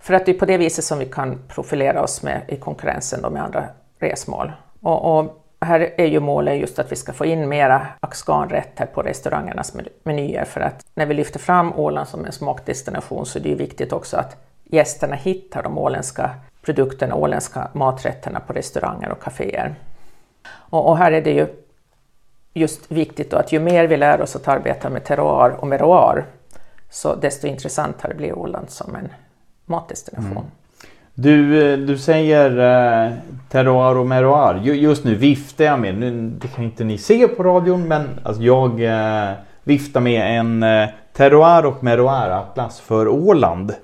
[0.00, 3.32] För att det är på det viset som vi kan profilera oss med, i konkurrensen
[3.32, 3.64] med andra
[3.98, 4.52] resmål.
[4.80, 9.02] Och, och, här är ju målet just att vi ska få in mera axganrätter på
[9.02, 13.48] restaurangernas menyer för att när vi lyfter fram Åland som en smakdestination så är det
[13.48, 16.30] ju viktigt också att gästerna hittar de åländska
[16.62, 19.74] produkterna, åländska maträtterna på restauranger och kaféer.
[20.46, 21.46] Och, och här är det ju
[22.54, 26.26] just viktigt då att ju mer vi lär oss att arbeta med terroir och meroir
[26.90, 29.08] så desto intressantare blir Åland som en
[29.64, 30.30] matdestination.
[30.30, 30.50] Mm.
[31.22, 33.12] Du, eh, du säger eh,
[33.48, 34.54] terroir och meroir.
[34.54, 38.42] Just nu viftar jag med, nu, det kan inte ni se på radion, men alltså
[38.42, 43.74] jag eh, viftar med en eh, terroir och meroir atlas för Åland.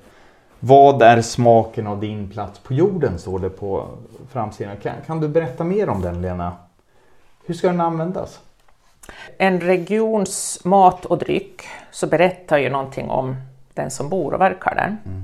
[0.59, 3.19] Vad är smaken av din plats på jorden?
[3.19, 3.87] står det på
[4.31, 4.77] framsidan.
[4.83, 6.51] Kan, kan du berätta mer om den Lena?
[7.45, 8.39] Hur ska den användas?
[9.37, 11.61] En regions mat och dryck
[11.91, 13.35] så berättar ju någonting om
[13.73, 14.97] den som bor och verkar där.
[15.05, 15.23] Mm.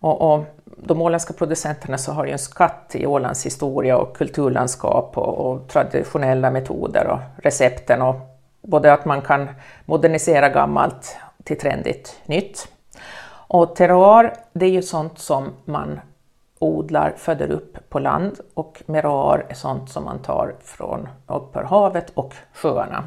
[0.00, 5.18] Och, och, de åländska producenterna så har ju en skatt i Ålands historia och kulturlandskap
[5.18, 8.16] och, och, traditionella metoder och recepten och
[8.62, 9.48] både att man kan
[9.84, 12.68] modernisera gammalt till trendigt nytt.
[13.48, 16.00] Och terroir, det är ju sånt som man
[16.58, 22.10] odlar, föder upp på land och meroir är sånt som man tar från uppför havet
[22.14, 23.04] och sjöarna.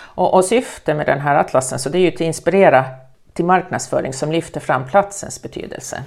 [0.00, 2.84] Och, och syftet med den här atlasen så det är ju att inspirera
[3.32, 6.02] till marknadsföring som lyfter fram platsens betydelse.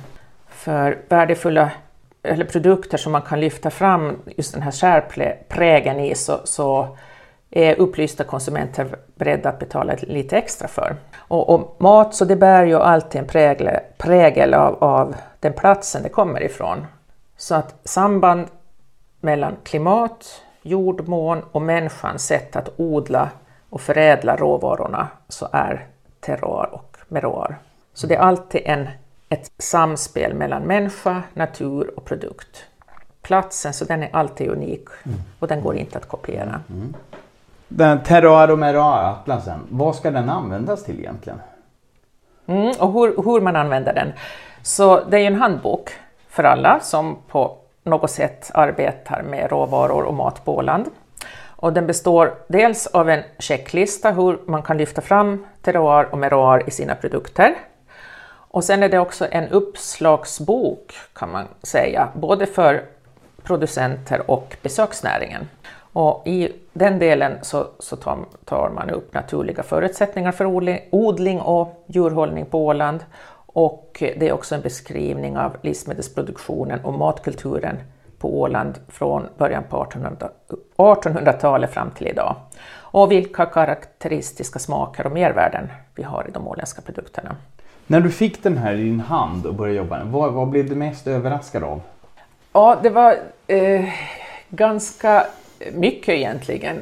[0.62, 1.72] För värdefulla
[2.24, 6.97] eller produkter som man kan lyfta fram just den här särprägen i så, så
[7.49, 10.95] är upplysta konsumenter beredda att betala lite extra för.
[11.18, 16.03] Och, och, mat så det bär ju alltid en prägel, prägel av, av den platsen
[16.03, 16.86] det kommer ifrån.
[17.38, 18.47] Så att samband
[19.20, 23.30] mellan klimat, jordmån och människans sätt att odla
[23.70, 25.88] och förädla råvarorna så är
[26.20, 27.55] terroir och meroir.
[27.93, 28.88] Så det är alltid en,
[29.32, 32.66] ett samspel mellan människa, natur och produkt.
[33.22, 34.90] Platsen så den är alltid unik
[35.40, 36.62] och den går inte att kopiera.
[36.70, 36.94] Mm.
[37.68, 41.42] Den terroir och meroir-atlasen, vad ska den användas till egentligen?
[42.48, 44.14] Mm, och hur, hur man använder den.
[44.62, 45.90] Så det är en handbok
[46.30, 50.86] för alla som på något sätt arbetar med råvaror och mat på Åland.
[51.46, 56.64] Och den består dels av en checklista hur man kan lyfta fram terroir och meroir
[56.68, 57.56] i sina produkter.
[58.54, 62.84] Och sen är det också en uppslagsbok kan man säga, både för
[63.43, 65.50] producenter och besöksnäringen.
[65.93, 70.46] Och I den delen så, så tar, tar, man upp naturliga förutsättningar för
[70.92, 73.05] odling och djurhållning på Åland
[73.54, 77.78] och det är också en beskrivning av livsmedelsproduktionen och matkulturen
[78.17, 79.88] på Åland från början på
[80.78, 82.36] 1800-talet fram till idag.
[82.74, 87.36] Och vilka karaktäristiska smaker och mervärden vi har i de åländska produkterna.
[87.92, 90.76] När du fick den här i din hand och började jobba vad, vad blev du
[90.76, 91.82] mest överraskad av?
[92.54, 93.89] Ja, det var eh,
[94.50, 95.28] ganska
[95.74, 96.82] mycket egentligen.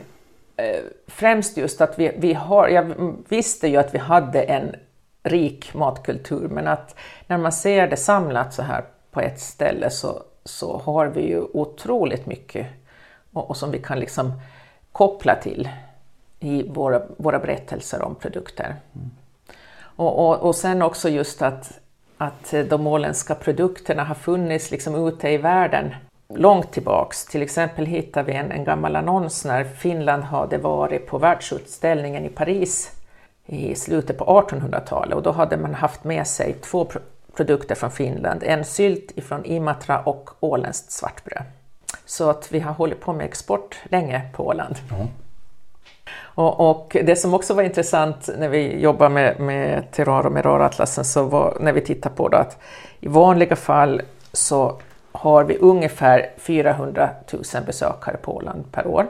[0.55, 4.75] Eh, främst just att vi, vi har, jag visste ju att vi hade en
[5.23, 6.95] rik matkultur men att
[7.27, 11.41] när man ser det samlat så här på ett ställe så, så har vi ju
[11.53, 12.67] otroligt mycket
[13.33, 14.33] och, och som vi kan liksom
[14.91, 15.69] koppla till
[16.39, 18.75] i våra, våra berättelser om produkter.
[18.95, 19.09] Mm.
[19.99, 21.79] Och, och, och sen också just att
[22.17, 25.95] att eh, de åländska produkterna har funnits liksom ute i världen
[26.35, 27.25] långt tillbaks.
[27.25, 32.29] Till exempel hittar vi en, en gammal annons när Finland hade varit på världsutställningen i
[32.29, 32.91] Paris
[33.45, 36.99] i slutet på 1800-talet och då hade man haft med sig två pro
[37.35, 41.43] produkter från Finland, en sylt från Imatra och åländskt svartbröd.
[42.05, 44.75] Så att vi har hållit på med export länge på Åland.
[44.91, 45.07] Mm.
[46.17, 51.05] Och, och, det som också var intressant när vi jobbade med, med Terroir och Meroratlasen
[51.05, 52.57] så var när vi tittar på det att
[52.99, 54.01] i vanliga fall
[54.33, 54.79] så
[55.11, 59.07] har vi ungefär 400 000 besökare på Åland per år.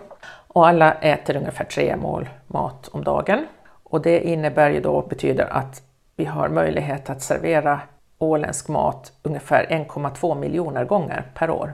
[0.47, 3.45] Och alla äter ungefär tre mål mat om dagen.
[3.83, 5.81] Och det innebär ju då, betyder att
[6.15, 7.81] vi har möjlighet att servera
[8.17, 11.73] åländsk mat ungefär 1,2 miljoner gånger per år.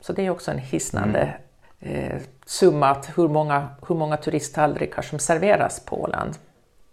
[0.00, 1.34] Så det är också en hisnande mm
[1.80, 6.34] eh, summa att hur många, hur många turisttallrikar som serveras på Åland.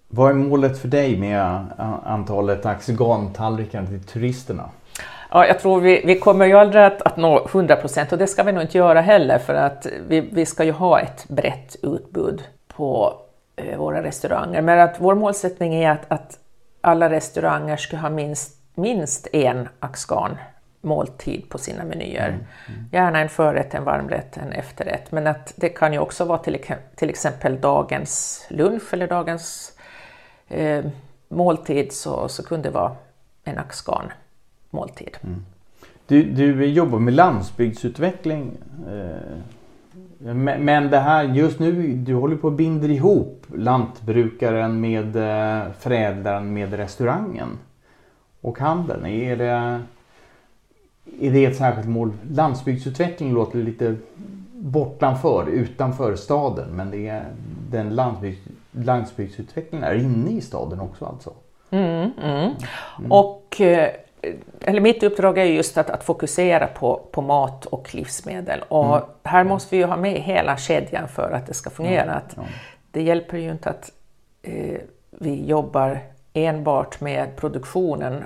[0.08, 1.66] Vad är målet för dig med
[2.04, 4.70] antalet axigantallrikar till turisterna?
[5.32, 8.28] Ja, jag tror vi, vi kommer ju aldrig att, att nå 100 procent och det
[8.28, 11.76] ska vi nog inte göra heller för att vi, vi ska ju ha ett brett
[11.84, 13.14] utbud på
[13.56, 14.62] eh, våra restauranger.
[14.62, 16.40] Men att vår målsättning är att, att
[16.82, 20.38] alla restauranger ska ha minst, minst en axgan
[20.86, 22.28] måltid på sina menyer.
[22.28, 22.90] Mm, mm.
[22.92, 25.12] Gärna en förrätt, en varmrätt, en efterrätt.
[25.12, 26.58] Men att det kan ju också vara till,
[26.96, 29.78] till exempel dagens lunch eller dagens
[30.48, 30.86] eh,
[31.28, 32.96] måltid så, så kunde det vara
[33.44, 34.12] en axgan
[34.70, 35.18] måltid.
[35.24, 35.46] Mm.
[36.08, 38.58] Du, du jobbar med landsbygdsutveckling.
[38.88, 39.38] Eh,
[40.58, 46.54] men det här just nu, du håller på att binda ihop lantbrukaren med eh, förädlaren
[46.54, 47.60] med restaurangen
[48.42, 49.06] och handeln.
[49.06, 49.82] Är det,
[51.22, 52.14] är det ett särskilt mål?
[52.32, 53.96] Landsbygdsutveckling låter lite
[54.54, 56.70] bortanför, utanför staden.
[56.70, 57.26] Men det är,
[57.70, 58.40] den landsbygds,
[58.72, 61.34] landsbygdsutvecklingen är inne i staden också alltså?
[61.70, 62.52] Mm, mm.
[63.00, 63.12] Mm.
[63.12, 63.90] Och eh,
[64.62, 68.64] eller mitt uppdrag är just att, att fokusera på, på mat och livsmedel.
[68.68, 69.10] Och mm.
[69.24, 72.14] här måste vi ju ha med hela kedjan för att det ska fungera.
[72.14, 72.38] Att.
[72.92, 73.92] Det hjälper ju inte att
[74.42, 74.80] eh,
[75.10, 76.00] vi jobbar
[76.34, 78.24] enbart med produktionen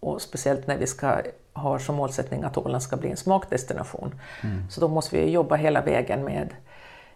[0.00, 1.16] och speciellt när vi ska
[1.52, 4.20] ha som målsättning att Åland ska bli en smakdestination.
[4.42, 4.70] Mm.
[4.70, 6.54] Så då måste vi jobba hela vägen med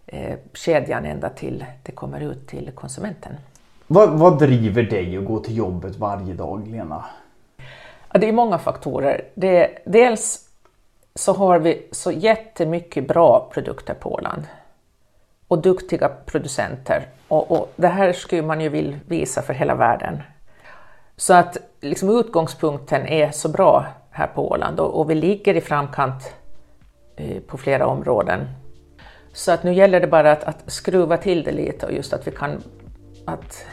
[0.06, 3.32] eh, kedjan ända till det kommer ut till konsumenten.
[3.86, 7.04] Vad, vad driver dig att gå till jobbet varje dag, Lena?
[8.12, 9.24] Ja, det är många faktorer.
[9.34, 10.48] Det, dels
[11.14, 14.42] så har vi så jättemycket bra produkter på Åland
[15.48, 17.06] och duktiga producenter.
[17.28, 20.22] Och, och, det här skulle man ju vilja visa för hela världen.
[21.16, 25.60] Så att liksom utgångspunkten är så bra här på Åland och, och vi ligger i
[25.60, 26.34] framkant
[27.16, 28.40] eh, på flera områden.
[29.32, 32.26] Så att nu gäller det bara att, att skruva till det lite och just att
[32.26, 32.62] vi kan
[33.24, 33.66] att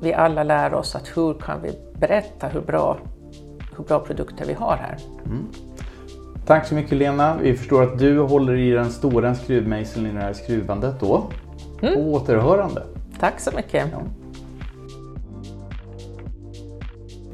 [0.00, 2.98] vi alla lär oss att hur kan vi berätta hur bra
[3.76, 4.96] hur bra produkter vi har här.
[5.26, 5.46] Mm.
[6.46, 7.36] Tack så mycket Lena.
[7.42, 11.22] Vi förstår att du håller i den stora skruvmejseln i det här skruvandet då.
[11.82, 11.94] Mm.
[11.94, 12.82] På återhörande.
[13.20, 13.88] Tack så mycket.
[13.92, 14.19] Ja.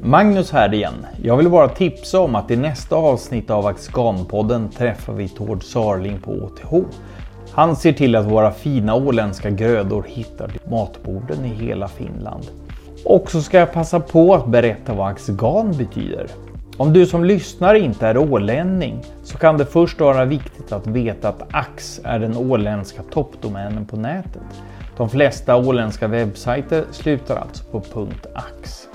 [0.01, 1.05] Magnus här igen.
[1.23, 6.19] Jag vill bara tipsa om att i nästa avsnitt av Axganpodden träffar vi Tord Sarling
[6.21, 6.87] på OTH.
[7.51, 12.47] Han ser till att våra fina åländska grödor hittar till matborden i hela Finland.
[13.05, 16.27] Och så ska jag passa på att berätta vad axgan betyder.
[16.77, 21.29] Om du som lyssnar inte är ålänning så kan det först vara viktigt att veta
[21.29, 24.41] att ax är den åländska toppdomänen på nätet.
[24.97, 28.87] De flesta åländska webbsajter slutar alltså på .ax.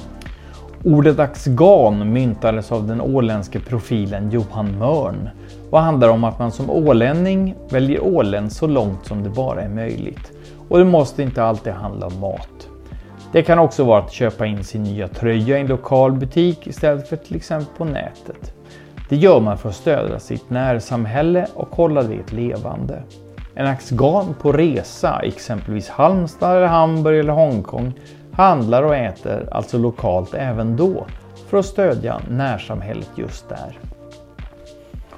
[0.85, 5.31] Ordet axgan myntades av den åländske profilen Johan Mörn
[5.71, 9.69] och handlar om att man som ålänning väljer ålen så långt som det bara är
[9.69, 10.33] möjligt.
[10.69, 12.69] Och det måste inte alltid handla om mat.
[13.33, 17.09] Det kan också vara att köpa in sin nya tröja i en lokal butik istället
[17.09, 18.55] för till exempel på nätet.
[19.09, 23.03] Det gör man för att stödja sitt närsamhälle och hålla det levande.
[23.55, 27.93] En axgan på resa, exempelvis Halmstad, eller Hamburg eller Hongkong,
[28.33, 31.07] handlar och äter alltså lokalt även då
[31.49, 33.79] för att stödja närsamhället just där.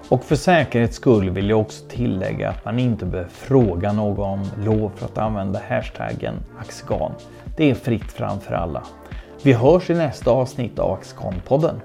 [0.09, 4.47] Och för säkerhets skull vill jag också tillägga att man inte behöver fråga någon om
[4.65, 7.13] lov för att använda hashtaggen axgan.
[7.57, 8.83] Det är fritt fram för alla.
[9.43, 11.81] Vi hörs i nästa avsnitt av Axcon-podden.